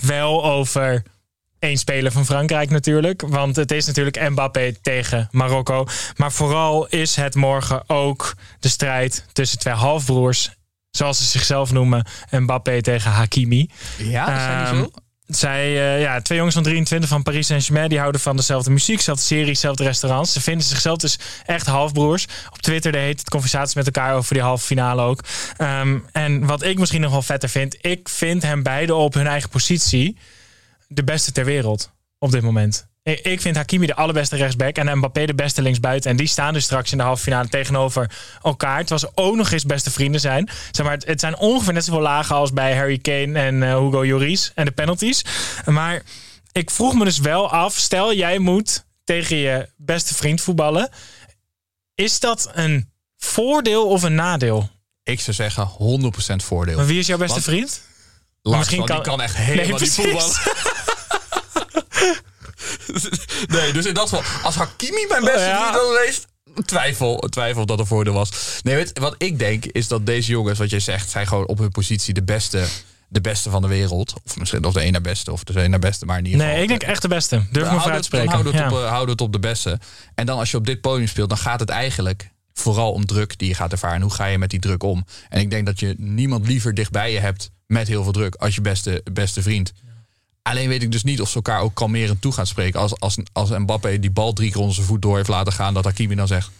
wel 0.00 0.44
over 0.44 1.02
één 1.58 1.76
speler 1.76 2.12
van 2.12 2.24
Frankrijk 2.24 2.70
natuurlijk. 2.70 3.22
Want 3.26 3.56
het 3.56 3.70
is 3.70 3.86
natuurlijk 3.86 4.30
Mbappé 4.30 4.72
tegen 4.82 5.28
Marokko. 5.30 5.86
Maar 6.16 6.32
vooral 6.32 6.86
is 6.86 7.16
het 7.16 7.34
morgen 7.34 7.88
ook 7.88 8.34
de 8.58 8.68
strijd 8.68 9.26
tussen 9.32 9.58
twee 9.58 9.74
halfbroers. 9.74 10.50
Zoals 10.90 11.18
ze 11.18 11.24
zichzelf 11.24 11.72
noemen. 11.72 12.06
Mbappé 12.30 12.80
tegen 12.80 13.10
Hakimi. 13.10 13.70
Ja, 13.98 14.72
dat 14.72 14.90
Zij, 15.26 15.64
eh, 15.64 16.00
ja, 16.00 16.20
twee 16.20 16.38
jongens 16.38 16.56
van 16.56 16.64
23 16.64 17.10
van 17.10 17.22
Paris 17.22 17.46
Saint-Germain, 17.46 17.88
die 17.88 17.98
houden 17.98 18.20
van 18.20 18.36
dezelfde 18.36 18.70
muziek, 18.70 18.96
dezelfde 18.96 19.24
series, 19.24 19.46
dezelfde 19.46 19.84
restaurants. 19.84 20.32
Ze 20.32 20.40
vinden 20.40 20.66
zichzelf 20.66 20.98
dus 20.98 21.18
echt 21.46 21.66
halfbroers. 21.66 22.26
Op 22.50 22.58
Twitter 22.60 22.96
heet 22.96 23.18
het 23.18 23.30
conversaties 23.30 23.74
met 23.74 23.86
elkaar 23.86 24.14
over 24.14 24.34
die 24.34 24.42
halve 24.42 24.66
finale 24.66 25.02
ook. 25.02 25.20
Ehm, 25.56 25.98
en 26.12 26.46
wat 26.46 26.62
ik 26.62 26.78
misschien 26.78 27.00
nog 27.00 27.10
wel 27.10 27.22
vetter 27.22 27.48
vind, 27.48 27.76
ik 27.80 28.08
vind 28.08 28.42
hem 28.42 28.62
beide 28.62 28.94
op 28.94 29.14
hun 29.14 29.26
eigen 29.26 29.50
positie 29.50 30.16
de 30.88 31.04
beste 31.04 31.32
ter 31.32 31.44
wereld 31.44 31.92
op 32.18 32.30
dit 32.30 32.42
moment. 32.42 32.86
Ik 33.04 33.40
vind 33.40 33.56
Hakimi 33.56 33.86
de 33.86 33.94
allerbeste 33.94 34.36
rechtsback 34.36 34.76
en 34.76 34.98
Mbappé 34.98 35.24
de 35.26 35.34
beste 35.34 35.62
linksbuiten. 35.62 36.10
En 36.10 36.16
die 36.16 36.26
staan 36.26 36.52
dus 36.52 36.64
straks 36.64 36.92
in 36.92 36.98
de 36.98 37.04
halve 37.04 37.22
finale 37.22 37.48
tegenover 37.48 38.10
elkaar. 38.42 38.78
Terwijl 38.84 38.98
ze 39.00 39.10
ook 39.14 39.36
nog 39.36 39.50
eens 39.50 39.64
beste 39.64 39.90
vrienden 39.90 40.20
zijn. 40.20 40.48
Zeg 40.70 40.86
maar, 40.86 40.94
het, 40.94 41.04
het 41.06 41.20
zijn 41.20 41.36
ongeveer 41.36 41.72
net 41.72 41.84
zoveel 41.84 42.00
lagen 42.00 42.36
als 42.36 42.52
bij 42.52 42.76
Harry 42.76 42.98
Kane 42.98 43.38
en 43.38 43.62
eh, 43.62 43.78
Hugo 43.78 44.04
Lloris 44.04 44.52
en 44.54 44.64
de 44.64 44.70
penalties. 44.70 45.24
Maar 45.64 46.02
ik 46.52 46.70
vroeg 46.70 46.94
me 46.94 47.04
dus 47.04 47.18
wel 47.18 47.50
af, 47.50 47.74
stel 47.76 48.14
jij 48.14 48.38
moet 48.38 48.84
tegen 49.04 49.36
je 49.36 49.68
beste 49.76 50.14
vriend 50.14 50.40
voetballen. 50.40 50.88
Is 51.94 52.20
dat 52.20 52.50
een 52.52 52.90
voordeel 53.16 53.88
of 53.88 54.02
een 54.02 54.14
nadeel? 54.14 54.68
Ik 55.02 55.20
zou 55.20 55.36
zeggen 55.36 55.68
100% 55.70 56.36
voordeel. 56.44 56.76
Maar 56.76 56.86
wie 56.86 56.98
is 56.98 57.06
jouw 57.06 57.18
beste 57.18 57.32
Want- 57.32 57.44
vriend? 57.46 57.80
Lars, 58.42 58.58
misschien 58.58 58.78
want 58.78 58.90
die 58.90 59.00
kan- 59.00 59.16
kan 59.16 59.20
echt 59.24 59.36
helemaal 59.36 59.78
niet 59.78 59.94
voetballen. 59.94 60.34
nee, 63.56 63.72
dus 63.72 63.86
in 63.86 63.94
dat 63.94 64.08
geval, 64.08 64.24
als 64.42 64.54
Hakimi 64.54 65.06
mijn 65.08 65.24
beste 65.24 65.40
Ja. 65.40 65.60
vriend 65.72 65.74
was 65.86 65.96
geweest, 65.96 66.26
twijfel, 66.64 67.16
twijfel 67.18 67.60
of 67.60 67.66
dat 67.66 67.78
een 67.78 67.86
voordeel 67.86 68.12
was. 68.12 68.30
Nee, 68.62 68.74
weet, 68.74 68.98
wat 68.98 69.14
ik 69.18 69.38
denk 69.38 69.64
is 69.64 69.88
dat 69.88 70.06
deze 70.06 70.30
jongens, 70.30 70.58
wat 70.58 70.70
jij 70.70 70.80
zegt, 70.80 71.10
zijn 71.10 71.26
gewoon 71.26 71.46
op 71.46 71.58
hun 71.58 71.70
positie 71.70 72.14
de 72.14 72.22
beste, 72.22 72.64
de 73.08 73.20
beste 73.20 73.50
van 73.50 73.62
de 73.62 73.68
wereld. 73.68 74.14
Of 74.24 74.36
misschien 74.36 74.64
of 74.64 74.72
de 74.72 74.80
ene 74.80 75.00
beste, 75.00 75.32
of 75.32 75.44
de 75.44 75.68
naar 75.68 75.78
beste, 75.78 76.04
maar 76.04 76.18
in 76.18 76.24
ieder 76.24 76.40
geval. 76.40 76.54
Nee, 76.54 76.62
ik 76.62 76.68
denk 76.68 76.82
echt 76.82 77.02
de 77.02 77.08
beste. 77.08 77.42
Durf 77.50 77.70
me 77.70 77.80
vooruit 77.80 78.00
te 78.00 78.06
spreken. 78.06 78.30
houden 78.30 78.52
het, 78.52 78.60
Ja. 78.60 78.70
op, 78.70 78.78
eh, 78.78 78.88
houden 78.88 79.10
het 79.10 79.20
op 79.20 79.32
de 79.32 79.38
beste. 79.38 79.78
En 80.14 80.26
dan 80.26 80.38
als 80.38 80.50
je 80.50 80.56
op 80.56 80.66
dit 80.66 80.80
podium 80.80 81.08
speelt, 81.08 81.28
dan 81.28 81.38
gaat 81.38 81.60
het 81.60 81.68
eigenlijk 81.68 82.30
vooral 82.54 82.92
om 82.92 83.06
druk 83.06 83.38
die 83.38 83.48
je 83.48 83.54
gaat 83.54 83.72
ervaren. 83.72 83.96
En 83.96 84.02
hoe 84.02 84.12
ga 84.12 84.24
je 84.26 84.38
met 84.38 84.50
die 84.50 84.60
druk 84.60 84.82
om? 84.82 85.04
En 85.28 85.40
ik 85.40 85.50
denk 85.50 85.66
dat 85.66 85.80
je 85.80 85.94
niemand 85.98 86.46
liever 86.46 86.74
dichtbij 86.74 87.12
je 87.12 87.18
hebt 87.18 87.50
met 87.66 87.88
heel 87.88 88.02
veel 88.02 88.12
druk 88.12 88.34
als 88.34 88.54
je 88.54 88.60
beste, 88.60 89.02
beste 89.12 89.42
vriend. 89.42 89.72
Alleen 90.48 90.68
weet 90.68 90.82
ik 90.82 90.92
dus 90.92 91.02
niet 91.04 91.20
of 91.20 91.28
ze 91.28 91.34
elkaar 91.34 91.60
ook 91.60 91.74
kalmerend 91.74 92.20
toe 92.20 92.32
gaan 92.32 92.46
spreken. 92.46 92.80
Als, 92.80 93.00
als, 93.00 93.16
als 93.32 93.50
Mbappé 93.50 93.98
die 93.98 94.10
bal 94.10 94.32
drie 94.32 94.50
keer 94.50 94.60
onder 94.60 94.74
zijn 94.74 94.86
voet 94.86 95.02
door 95.02 95.16
heeft 95.16 95.28
laten 95.28 95.52
gaan, 95.52 95.74
dat 95.74 95.84
Hakimi 95.84 96.14
dan 96.14 96.26
zegt... 96.26 96.50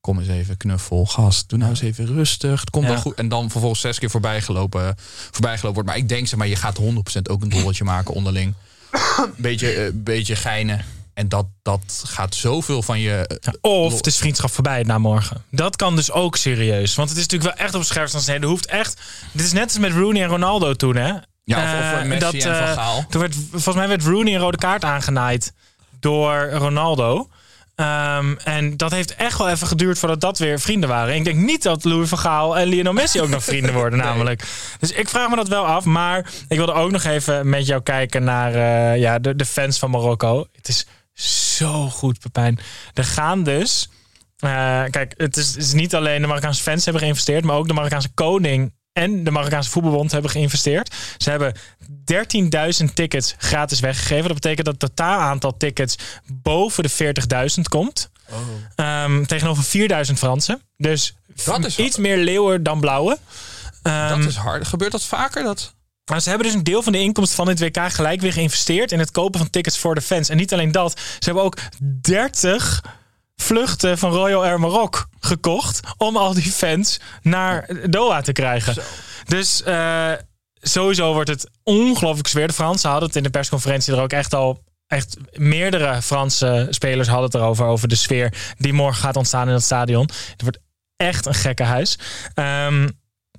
Kom 0.00 0.18
eens 0.18 0.28
even 0.28 0.56
knuffel, 0.56 1.06
gast. 1.06 1.48
Doe 1.48 1.58
nou 1.58 1.70
eens 1.70 1.80
even 1.80 2.06
rustig. 2.06 2.60
Het 2.60 2.70
komt 2.70 2.84
Ja. 2.84 2.90
wel 2.90 3.00
goed. 3.00 3.14
En 3.14 3.28
dan 3.28 3.50
vervolgens 3.50 3.80
zes 3.80 3.98
keer 3.98 4.10
voorbijgelopen, 4.10 4.94
voorbijgelopen 5.30 5.72
wordt. 5.74 5.88
Maar 5.88 5.98
ik 5.98 6.08
denk, 6.08 6.26
zeg 6.26 6.38
maar, 6.38 6.48
je 6.48 6.56
gaat 6.56 6.78
100% 6.78 6.82
ook 7.30 7.42
een 7.42 7.48
dolletje 7.48 7.84
maken 7.84 8.14
onderling. 8.14 8.54
Beetje, 9.36 9.72
eh, 9.72 9.90
beetje 9.94 10.36
geinen. 10.36 10.84
En 11.14 11.28
dat, 11.28 11.46
dat 11.62 12.02
gaat 12.06 12.34
zoveel 12.34 12.82
van 12.82 13.00
je... 13.00 13.26
eh, 13.26 13.52
Of 13.60 13.96
het 13.96 14.06
is 14.06 14.16
vriendschap 14.16 14.50
voorbij 14.50 14.82
na 14.82 14.98
morgen. 14.98 15.44
Dat 15.50 15.76
kan 15.76 15.96
dus 15.96 16.10
ook 16.12 16.36
serieus. 16.36 16.94
Want 16.94 17.08
het 17.08 17.18
is 17.18 17.26
natuurlijk 17.26 17.56
wel 17.56 17.66
echt 17.66 17.74
op 17.74 17.84
scherp 17.84 18.08
staan. 18.08 18.34
Er 18.42 18.48
hoeft 18.48 18.66
echt. 18.66 19.00
Dit 19.32 19.44
is 19.46 19.52
net 19.52 19.64
als 19.68 19.78
met 19.78 19.92
Rooney 19.92 20.22
en 20.22 20.28
Ronaldo 20.28 20.74
toen, 20.74 20.96
hè? 20.96 21.12
Ja, 21.44 21.56
of- 21.56 21.62
of 21.62 21.68
Eh, 21.70 21.92
en 22.00 22.20
Van 22.20 22.52
eh, 22.52 22.72
Gaal. 22.72 23.04
Toen 23.08 23.20
werd, 23.20 23.34
volgens 23.50 23.74
mij 23.74 23.88
werd 23.88 24.02
Rooney 24.04 24.34
een 24.34 24.40
rode 24.40 24.56
kaart 24.58 24.84
aangenaaid 24.84 25.52
door 26.00 26.50
Ronaldo. 26.50 27.28
Ehm, 27.74 28.34
en 28.44 28.76
dat 28.76 28.90
heeft 28.90 29.14
echt 29.14 29.38
wel 29.38 29.48
even 29.48 29.66
geduurd 29.66 29.98
voordat 29.98 30.20
dat 30.20 30.38
weer 30.38 30.60
vrienden 30.60 30.88
waren. 30.88 31.14
Ik 31.14 31.24
denk 31.24 31.36
niet 31.38 31.62
dat 31.62 31.84
Louis 31.84 32.08
van 32.08 32.18
Gaal 32.18 32.58
en 32.58 32.66
Lionel 32.68 32.92
Messi 32.92 33.20
ook 33.20 33.28
nog 33.28 33.44
vrienden 33.44 33.74
worden, 33.74 33.98
namelijk. 34.08 34.42
Dus 34.78 34.92
ik 34.92 35.08
vraag 35.08 35.28
me 35.30 35.36
dat 35.36 35.48
wel 35.48 35.66
af. 35.66 35.84
Maar 35.84 36.30
ik 36.48 36.56
wilde 36.56 36.72
ook 36.72 36.90
nog 36.90 37.04
even 37.04 37.48
met 37.48 37.66
jou 37.66 37.82
kijken 37.82 38.24
naar 38.24 38.54
eh, 38.54 39.00
ja, 39.00 39.18
de, 39.18 39.36
de 39.36 39.44
fans 39.46 39.78
van 39.78 39.90
Marokko. 39.90 40.46
Het 40.52 40.68
is 40.68 40.86
zo 41.58 41.88
goed, 41.88 42.18
Pepijn. 42.20 42.58
Er 42.94 43.04
gaan 43.04 43.42
dus. 43.42 43.88
kijk, 44.90 45.14
het 45.16 45.36
is, 45.36 45.46
het 45.48 45.56
is 45.56 45.72
niet 45.72 45.94
alleen 45.94 46.20
de 46.20 46.26
Marokkaanse 46.26 46.62
fans 46.62 46.84
hebben 46.84 47.02
geïnvesteerd, 47.02 47.44
maar 47.44 47.56
ook 47.56 47.66
de 47.68 47.74
Marokkaanse 47.74 48.10
koning 48.14 48.72
en 48.92 49.24
de 49.24 49.30
Marokkaanse 49.30 49.70
voetbalbond 49.70 50.12
hebben 50.12 50.30
geïnvesteerd. 50.30 50.94
Ze 51.18 51.30
hebben 51.30 51.54
13.000 52.04 52.92
tickets 52.94 53.34
gratis 53.38 53.80
weggegeven. 53.80 54.24
Dat 54.24 54.34
betekent 54.40 54.66
dat 54.66 54.80
het 54.80 54.90
totaal 54.96 55.20
aantal 55.20 55.56
tickets 55.56 55.96
boven 56.32 56.82
de 56.82 56.88
40.000 56.88 57.68
komt. 57.68 58.10
Ehm, 58.74 59.24
tegenover 59.24 59.64
4.000 59.64 60.18
Fransen. 60.18 60.62
Dus 60.76 61.14
Dat 61.44 61.64
is- 61.64 61.78
iets 61.78 61.96
meer 61.96 62.16
leeuwen 62.16 62.62
dan 62.62 62.80
blauwe. 62.80 63.18
Ehm, 63.82 64.08
Dat 64.20 64.28
is 64.28 64.36
hard. 64.36 64.66
Gebeurt 64.66 64.92
dat 64.92 65.04
vaker? 65.04 65.42
Dat... 65.42 65.74
maar 66.10 66.20
ze 66.20 66.28
hebben 66.28 66.46
dus 66.46 66.56
een 66.56 66.64
deel 66.64 66.82
van 66.82 66.92
de 66.92 66.98
inkomsten 66.98 67.36
van 67.36 67.46
dit 67.54 67.60
WK 67.60 67.92
gelijk 67.92 68.20
weer 68.20 68.32
geïnvesteerd 68.32 68.92
in 68.92 68.98
het 68.98 69.10
kopen 69.10 69.38
van 69.40 69.50
tickets 69.50 69.78
voor 69.78 69.94
de 69.94 70.00
fans. 70.00 70.28
En 70.28 70.36
niet 70.36 70.52
alleen 70.52 70.72
dat, 70.72 70.98
ze 71.00 71.24
hebben 71.24 71.42
ook 71.42 71.56
30 72.00 72.84
vluchten 73.40 73.98
van 73.98 74.12
Royal 74.12 74.44
Air 74.44 74.60
Maroc 74.60 75.08
gekocht 75.20 75.80
om 75.96 76.16
al 76.16 76.34
die 76.34 76.52
fans 76.52 77.00
naar 77.22 77.70
Doha 77.90 78.20
te 78.20 78.32
krijgen. 78.32 78.82
Dus 79.26 79.62
eh, 79.62 80.12
sowieso 80.60 81.12
wordt 81.12 81.30
het 81.30 81.50
ongelooflijk 81.62 82.28
sfeer. 82.28 82.46
De 82.46 82.52
Fransen 82.52 82.90
hadden 82.90 83.08
het 83.08 83.16
in 83.16 83.22
de 83.22 83.30
persconferentie 83.30 83.94
er 83.94 84.02
ook 84.02 84.12
echt 84.12 84.34
al 84.34 84.62
echt 84.86 85.16
meerdere 85.32 86.02
Franse 86.02 86.66
spelers 86.70 87.08
hadden 87.08 87.26
het 87.26 87.34
erover, 87.34 87.66
over 87.66 87.88
de 87.88 87.94
sfeer 87.94 88.54
die 88.58 88.72
morgen 88.72 89.02
gaat 89.02 89.16
ontstaan 89.16 89.48
in 89.48 89.54
het 89.54 89.62
stadion. 89.62 90.08
Het 90.30 90.42
wordt 90.42 90.58
echt 90.96 91.26
een 91.26 91.34
gekke 91.34 91.62
huis. 91.62 91.98
Ehm, 92.34 92.88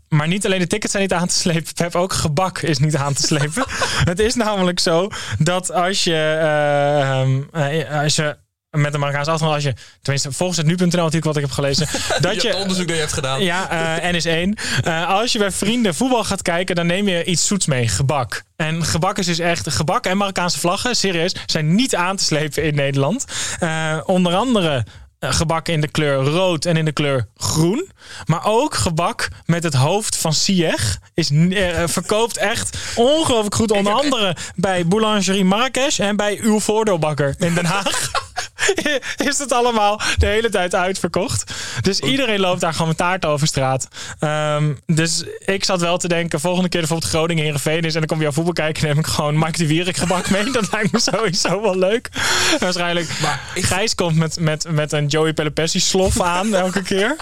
maar 0.08 0.28
niet 0.28 0.46
alleen 0.46 0.60
de 0.60 0.68
tickets 0.68 0.92
zijn 0.92 1.04
niet 1.04 1.14
aan 1.14 1.28
te 1.28 1.34
slepen. 1.34 1.74
Pep, 1.74 1.96
ook 1.96 2.14
gebak 2.14 2.60
is 2.62 2.78
niet 2.78 2.96
aan 2.96 3.14
te 3.14 3.22
slepen. 3.22 3.66
het 4.12 4.20
is 4.20 4.36
namelijk 4.36 4.80
zo 4.80 5.10
dat 5.40 5.72
als 5.72 6.04
je, 6.04 6.38
eh, 6.42 7.20
ehm, 7.20 7.42
eh, 7.52 8.02
als 8.02 8.16
je 8.16 8.38
met 8.72 8.94
een 8.94 9.00
Marokkaans 9.00 9.28
afstand, 9.28 9.54
als 9.54 9.64
je, 9.64 9.74
tenminste 10.02 10.32
volgens 10.32 10.58
het 10.58 10.68
nu.nl 10.68 10.86
natuurlijk 10.86 11.26
wat 11.26 11.36
ik 11.36 11.42
heb 11.42 11.52
gelezen, 11.52 11.88
dat 12.22 12.42
je, 12.42 12.48
je, 12.48 12.56
onderzoek 12.56 12.88
dat 12.88 12.96
je 12.96 13.02
hebt 13.02 13.14
gedaan. 13.14 13.44
ja, 13.44 14.00
N 14.12 14.16
is 14.16 14.26
één. 14.26 14.56
Eh, 14.84 15.08
als 15.08 15.32
je 15.32 15.40
bij 15.40 15.52
vrienden 15.52 15.96
voetbal 15.96 16.24
gaat 16.24 16.42
kijken, 16.42 16.76
dan 16.76 16.86
neem 16.86 17.08
je 17.08 17.24
iets 17.24 17.48
zoets 17.48 17.66
mee, 17.66 17.88
gebak. 17.88 18.44
En 18.56 18.86
gebak 18.86 19.18
is 19.18 19.26
dus 19.26 19.40
echt, 19.40 19.70
gebak 19.70 20.06
en 20.06 20.18
Marokkaanse 20.18 20.60
vlaggen, 20.60 20.96
serieus, 20.96 21.36
zijn 21.46 21.76
niet 21.76 21.96
aan 21.96 22.16
te 22.16 22.24
slepen 22.24 22.64
in 22.64 22.76
Nederland. 22.76 23.26
Eh, 23.60 23.98
onder 24.06 24.36
andere 24.36 24.86
gebak 25.20 25.68
in 25.68 25.82
de 25.82 25.88
kleur 25.88 26.16
rood 26.16 26.66
en 26.66 26.78
in 26.78 26.86
de 26.86 26.92
kleur 26.92 27.28
groen. 27.36 27.90
Maar 28.26 28.46
ook 28.46 28.76
gebak 28.76 29.28
met 29.46 29.64
het 29.64 29.74
hoofd 29.74 30.18
van 30.18 30.34
Sieg 30.34 30.98
is 31.14 31.30
eh, 31.32 31.84
verkoopt 31.86 32.38
echt 32.38 32.78
ongelooflijk 32.96 33.56
goed. 33.56 33.72
Onder 33.72 33.94
andere 33.94 34.36
bij 34.56 34.86
Boulangerie 34.88 35.46
Marrakesh 35.46 36.00
en 36.00 36.16
bij 36.16 36.40
uw 36.42 36.60
voordeelbakker 36.60 37.36
in 37.40 37.54
Den 37.54 37.66
Haag. 37.66 38.12
is 39.28 39.38
het 39.38 39.52
allemaal 39.54 40.02
de 40.18 40.26
hele 40.26 40.50
tijd 40.50 40.76
uitverkocht. 40.76 41.54
Dus 41.82 42.00
iedereen 42.00 42.40
loopt 42.40 42.62
daar 42.62 42.72
gewoon 42.72 42.88
met 42.88 42.98
taart 42.98 43.26
over 43.26 43.48
straat. 43.48 43.88
Ehm, 44.20 44.74
dus 44.86 45.24
ik 45.46 45.64
zat 45.64 45.82
wel 45.82 45.98
te 45.98 46.08
denken, 46.08 46.40
volgende 46.40 46.70
keer 46.70 46.80
bijvoorbeeld 46.80 47.10
Groningen 47.12 47.44
Heerenveen 47.44 47.82
is 47.82 47.94
en 47.94 48.00
dan 48.00 48.08
kom 48.08 48.18
je 48.18 48.24
jouw 48.24 48.32
voetbal 48.32 48.54
kijken, 48.54 48.86
neem 48.88 48.98
ik 49.00 49.08
gewoon 49.08 49.40
Mike 49.40 49.58
de 49.58 49.68
Wierik 49.68 49.98
gebak 49.98 50.30
mee. 50.30 50.52
Dat 50.52 50.72
lijkt 50.72 50.92
me 50.92 51.00
sowieso 51.00 51.62
wel 51.62 51.78
leuk. 51.78 52.10
Waarschijnlijk. 52.60 53.20
Maar 53.22 53.42
ik- 53.54 53.64
Gijs 53.66 53.96
komt 53.96 54.16
met, 54.16 54.40
met, 54.40 54.66
met 54.72 54.92
een 54.92 55.08
Joey 55.08 55.34
Pelopessi 55.34 55.80
slof 55.80 56.22
aan 56.22 56.56
elke 56.56 56.82
keer. 56.82 57.16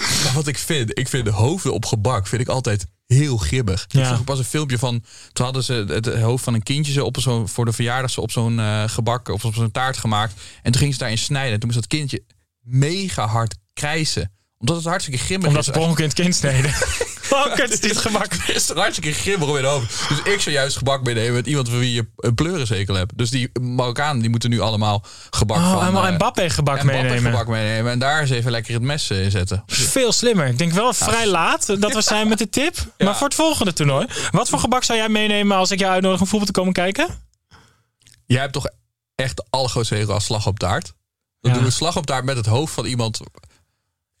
Maar 0.00 0.32
wat 0.34 0.46
ik 0.46 0.58
vind, 0.58 0.98
ik 0.98 1.08
vind 1.08 1.24
de 1.24 1.30
hoofden 1.30 1.72
op 1.72 1.84
gebak 1.84 2.26
vind 2.26 2.42
ik 2.42 2.48
altijd 2.48 2.86
heel 3.06 3.36
gribbig. 3.36 3.84
Ja. 3.88 4.00
Ik 4.00 4.06
zag 4.06 4.24
pas 4.24 4.38
een 4.38 4.44
filmpje 4.44 4.78
van, 4.78 5.04
toen 5.32 5.44
hadden 5.44 5.64
ze 5.64 5.84
het 5.88 6.06
hoofd 6.06 6.44
van 6.44 6.54
een 6.54 6.62
kindje 6.62 6.92
zo 6.92 7.04
op 7.04 7.20
zo'n 7.20 7.48
voor 7.48 7.64
de 7.64 7.72
verjaardag 7.72 8.10
zo 8.10 8.20
op 8.20 8.30
zo'n 8.30 8.60
eh, 8.60 8.84
gebak 8.86 9.28
of 9.28 9.44
op 9.44 9.54
zo'n 9.54 9.70
taart 9.70 9.96
gemaakt. 9.96 10.32
En 10.62 10.62
toen 10.62 10.74
gingen 10.80 10.92
ze 10.92 10.98
daarin 10.98 11.18
snijden. 11.18 11.52
En 11.52 11.58
toen 11.58 11.68
moest 11.68 11.80
dat 11.80 11.90
kindje 11.90 12.22
mega 12.60 13.26
hard 13.26 13.54
krijsen. 13.72 14.32
Omdat 14.58 14.76
het 14.76 14.84
hartstikke 14.84 15.20
grimmig 15.20 15.46
Omdat 15.46 15.60
is. 15.60 15.66
ze 15.66 15.72
per 15.72 15.80
ongeluk 15.80 15.98
in 15.98 16.04
het 16.04 16.14
kind 16.14 16.34
sneden. 16.34 16.70
Oh, 17.30 17.54
kut, 17.54 17.70
is 17.72 17.80
dit 17.80 17.96
gebak. 17.96 18.32
Het 18.32 18.56
is 18.56 18.66
toch 18.66 18.76
hartstikke 18.84 19.12
in 19.56 19.62
de 19.62 19.68
hoofd. 19.68 20.08
Dus 20.08 20.32
ik 20.34 20.40
zou 20.40 20.54
juist 20.54 20.76
gebak 20.76 21.02
meenemen 21.02 21.32
met 21.34 21.46
iemand 21.46 21.68
van 21.68 21.78
wie 21.78 21.92
je 21.92 22.06
een 22.16 22.34
pleurenzekel 22.34 22.94
hebt. 22.94 23.18
Dus 23.18 23.30
die 23.30 23.50
Marokkanen 23.60 24.20
die 24.20 24.30
moeten 24.30 24.50
nu 24.50 24.60
allemaal 24.60 25.04
gebak 25.30 25.56
Oh, 25.56 25.72
van... 25.72 25.96
en 25.96 26.06
eh, 26.06 26.14
Mbappé 26.14 26.50
gebak 26.50 26.78
en 26.78 26.86
meenemen. 26.86 27.30
gebak 27.32 27.46
meenemen. 27.48 27.92
En 27.92 27.98
daar 27.98 28.20
eens 28.20 28.30
even 28.30 28.50
lekker 28.50 28.74
het 28.74 28.82
mes 28.82 29.10
eh, 29.10 29.24
in 29.24 29.30
zetten. 29.30 29.62
Veel 29.66 30.12
slimmer. 30.12 30.46
Ik 30.46 30.58
denk 30.58 30.72
wel 30.72 30.92
vrij 30.92 31.26
laat 31.26 31.66
dat 31.80 31.94
we 31.94 32.02
zijn 32.02 32.28
met 32.28 32.38
de 32.38 32.48
tip. 32.48 32.74
Maar 32.98 33.16
voor 33.16 33.26
het 33.26 33.36
volgende 33.36 33.72
toernooi. 33.72 34.06
Wat 34.30 34.48
voor 34.48 34.58
gebak 34.58 34.84
zou 34.84 34.98
jij 34.98 35.08
meenemen 35.08 35.56
als 35.56 35.70
ik 35.70 35.78
jou 35.78 35.92
uitnodig 35.92 36.20
om 36.20 36.26
voetbal 36.26 36.46
te 36.46 36.52
komen 36.52 36.72
kijken? 36.72 37.08
Jij 38.26 38.40
hebt 38.40 38.52
toch 38.52 38.66
echt 39.14 39.36
de 39.36 39.44
allergrootste 39.50 39.94
aan 40.14 40.20
slag 40.20 40.46
op 40.46 40.58
taart? 40.58 40.92
Dan 41.40 41.50
Ja. 41.52 41.56
doen 41.58 41.66
we 41.66 41.72
slag 41.74 41.96
op 41.96 42.06
taart 42.06 42.24
met 42.24 42.36
het 42.36 42.46
hoofd 42.46 42.74
van 42.74 42.84
iemand. 42.84 43.20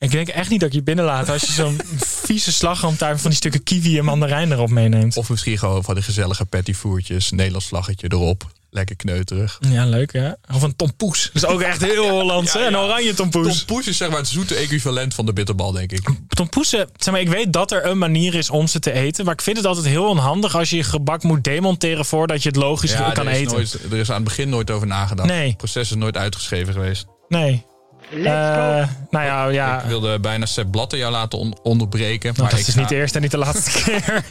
Ik 0.00 0.10
denk 0.10 0.28
echt 0.28 0.50
niet 0.50 0.60
dat 0.60 0.68
ik 0.68 0.74
je 0.74 0.82
binnenlaat 0.82 1.28
als 1.28 1.42
je 1.42 1.52
zo'n 1.52 1.80
vieze 2.26 2.52
slagroomtuin 2.52 3.18
van 3.18 3.30
die 3.30 3.38
stukken 3.38 3.62
kiwi 3.62 3.98
en 3.98 4.04
mandarijn 4.04 4.52
erop 4.52 4.70
meeneemt. 4.70 5.16
Of 5.16 5.28
misschien 5.30 5.58
gewoon 5.58 5.84
van 5.84 5.94
de 5.94 6.02
gezellige 6.02 6.44
pettyvoertjes. 6.46 7.30
Nederlands 7.30 7.66
vlaggetje 7.66 8.06
erop. 8.12 8.50
Lekker 8.70 8.96
kneuterig. 8.96 9.58
Ja, 9.68 9.86
leuk 9.86 10.12
hè. 10.12 10.30
Of 10.54 10.62
een 10.62 10.76
tompoes. 10.76 11.30
Dat 11.32 11.42
is 11.42 11.48
ook 11.48 11.60
echt 11.60 11.80
heel 11.84 12.10
Hollands 12.20 12.52
hè. 12.52 12.66
Een 12.66 12.76
oranje 12.76 13.14
tompoes. 13.14 13.64
Tompoes 13.64 13.86
is 13.86 13.96
zeg 13.96 14.08
maar 14.08 14.18
het 14.18 14.28
zoete 14.28 14.54
equivalent 14.54 15.14
van 15.14 15.26
de 15.26 15.32
bitterbal, 15.32 15.72
denk 15.72 15.92
ik. 15.92 16.10
Tompoesen, 16.28 16.88
zeg 16.96 17.12
maar, 17.12 17.22
ik 17.22 17.28
weet 17.28 17.52
dat 17.52 17.70
er 17.72 17.86
een 17.86 17.98
manier 17.98 18.34
is 18.34 18.50
om 18.50 18.66
ze 18.66 18.78
te 18.78 18.92
eten. 18.92 19.24
Maar 19.24 19.34
ik 19.34 19.42
vind 19.42 19.56
het 19.56 19.66
altijd 19.66 19.86
heel 19.86 20.08
onhandig 20.08 20.56
als 20.56 20.70
je 20.70 20.76
je 20.76 20.82
gebak 20.82 21.22
moet 21.22 21.44
demonteren 21.44 22.04
voordat 22.04 22.42
je 22.42 22.48
het 22.48 22.58
logisch 22.58 22.92
Ja, 22.92 23.10
kan 23.10 23.26
er, 23.26 23.32
eten. 23.32 23.52
nooit, 23.52 23.78
er 23.90 23.96
is 23.98 24.08
aan 24.08 24.14
het 24.14 24.24
begin 24.24 24.48
nooit 24.48 24.70
over 24.70 24.86
nagedacht. 24.86 25.28
Nee. 25.28 25.48
Het 25.48 25.56
proces 25.56 25.90
is 25.90 25.96
nooit 25.96 26.16
uitgeschreven 26.16 26.72
geweest. 26.72 27.06
Nee. 27.28 27.64
Eh, 28.10 28.88
nou 29.10 29.24
ja, 29.24 29.48
ja. 29.48 29.80
Ik 29.82 29.88
wilde 29.88 30.20
bijna 30.20 30.46
Sepp 30.46 30.70
Blatter 30.70 30.98
jou 30.98 31.12
laten 31.12 31.38
on- 31.38 31.58
onderbreken. 31.62 32.28
Nou, 32.28 32.40
maar 32.42 32.50
dat 32.50 32.60
ik 32.60 32.66
is 32.66 32.74
ga, 32.74 32.80
niet 32.80 32.88
de 32.88 32.94
eerste 32.96 33.16
en 33.16 33.22
niet 33.22 33.30
de 33.30 33.38
laatste 33.38 33.70
keer. 33.82 34.24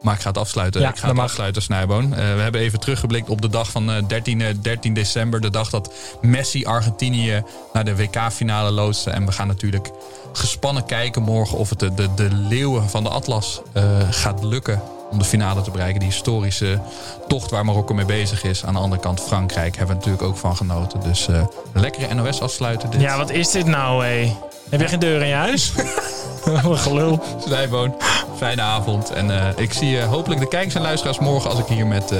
Maar 0.00 0.14
ik 0.14 0.20
ga 0.20 0.28
het 0.28 0.38
afsluiten. 0.38 0.80
Ja, 0.80 0.88
ik 0.88 0.96
ga 0.98 1.06
het 1.06 1.16
mag. 1.16 1.24
afsluiten, 1.24 1.62
Snijboon. 1.62 2.04
Eh, 2.14 2.18
we 2.34 2.40
hebben 2.40 2.60
even 2.60 2.80
teruggeblikt 2.80 3.28
op 3.28 3.42
de 3.42 3.48
dag 3.48 3.70
van 3.70 3.90
eh, 3.92 4.02
13, 4.06 4.40
eh, 4.40 4.54
13 4.62 4.94
december. 4.94 5.40
De 5.40 5.50
dag 5.50 5.70
dat 5.70 5.94
Messi 6.20 6.64
Argentinië 6.66 7.42
naar 7.72 7.84
de 7.84 7.96
WK-finale 7.96 8.70
loodste. 8.70 9.10
En 9.10 9.26
we 9.26 9.32
gaan 9.32 9.46
natuurlijk 9.46 9.90
gespannen 10.38 10.84
kijken 10.84 11.22
morgen 11.22 11.58
of 11.58 11.70
het 11.70 11.78
de, 11.78 11.94
de, 11.94 12.14
de 12.14 12.28
leeuwen 12.32 12.88
van 12.88 13.02
de 13.02 13.08
Atlas 13.08 13.60
eh, 13.72 13.82
gaat 14.10 14.42
lukken 14.42 14.82
om 15.14 15.20
de 15.20 15.24
finale 15.24 15.62
te 15.62 15.70
bereiken. 15.70 16.00
Die 16.00 16.08
historische 16.08 16.80
tocht 17.28 17.50
waar 17.50 17.64
Marokko 17.64 17.94
mee 17.94 18.04
bezig 18.04 18.44
is. 18.44 18.64
Aan 18.64 18.74
de 18.74 18.80
andere 18.80 19.00
kant 19.00 19.20
Frankrijk 19.20 19.76
hebben 19.76 19.96
we 19.96 20.00
natuurlijk 20.00 20.22
ook 20.22 20.36
van 20.36 20.56
genoten. 20.56 21.00
Dus 21.00 21.28
eh, 21.28 21.44
een 21.72 21.80
lekkere 21.80 22.14
NOS 22.14 22.40
afsluiten. 22.40 22.90
Dit. 22.90 23.00
Ja, 23.00 23.16
wat 23.16 23.30
is 23.30 23.50
dit 23.50 23.66
nou, 23.66 24.04
hé? 24.04 24.36
Heb 24.70 24.80
je 24.80 24.88
geen 24.88 24.98
deur 24.98 25.20
in 25.20 25.28
je 25.28 25.34
huis? 25.34 25.72
Wat 26.62 26.78
gelul. 26.78 27.22
Snijboon, 27.40 27.94
fijne 28.36 28.62
avond. 28.62 29.10
En 29.10 29.30
eh, 29.30 29.58
ik 29.62 29.72
zie 29.72 29.98
eh, 29.98 30.08
hopelijk 30.08 30.40
de 30.40 30.48
kijkers 30.48 30.74
en 30.74 30.82
luisteraars 30.82 31.18
morgen 31.18 31.50
als 31.50 31.58
ik 31.58 31.66
hier 31.66 31.86
met, 31.86 32.12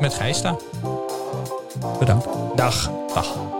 met 0.00 0.14
Gijs 0.14 0.36
sta. 0.36 0.56
Bedankt. 1.98 2.26
Dag. 2.56 2.90
Dag. 3.14 3.51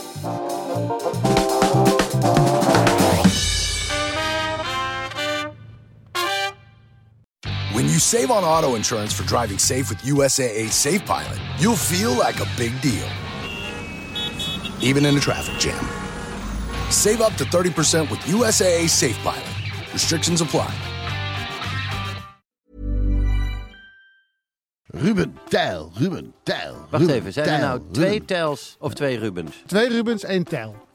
Save 8.03 8.31
on 8.31 8.45
auto 8.45 8.75
insurance 8.75 9.13
for 9.13 9.23
driving 9.25 9.59
safe 9.59 9.89
with 9.89 9.99
USAA 10.03 10.71
Safe 10.71 11.05
Pilot, 11.05 11.39
you'll 11.59 11.77
feel 11.77 12.13
like 12.13 12.41
a 12.41 12.47
big 12.57 12.79
deal, 12.81 13.09
even 14.81 15.07
in 15.07 15.17
a 15.17 15.21
traffic 15.21 15.59
jam. 15.59 15.85
Save 16.91 17.21
up 17.21 17.35
to 17.35 17.45
30% 17.45 18.11
with 18.11 18.21
USAA 18.21 18.89
Safe 18.89 19.17
Pilot. 19.19 19.93
Restrictions 19.93 20.41
apply. 20.41 20.75
Ruben 24.95 25.39
Tijl, 25.49 25.91
Ruben 25.99 26.33
Tijl. 26.43 26.75
Wacht 26.91 27.03
Ruben, 27.03 27.15
even, 27.15 27.33
zijn 27.33 27.49
er 27.49 27.59
Tijl, 27.59 27.69
nou 27.69 27.81
twee 27.93 28.11
Ruben. 28.11 28.27
Tels 28.27 28.77
of 28.79 28.95
twee 28.95 29.19
Rubens? 29.19 29.63
Twee 29.67 29.89
Rubens, 29.89 30.25
één 30.25 30.45
Tijl. 30.45 30.77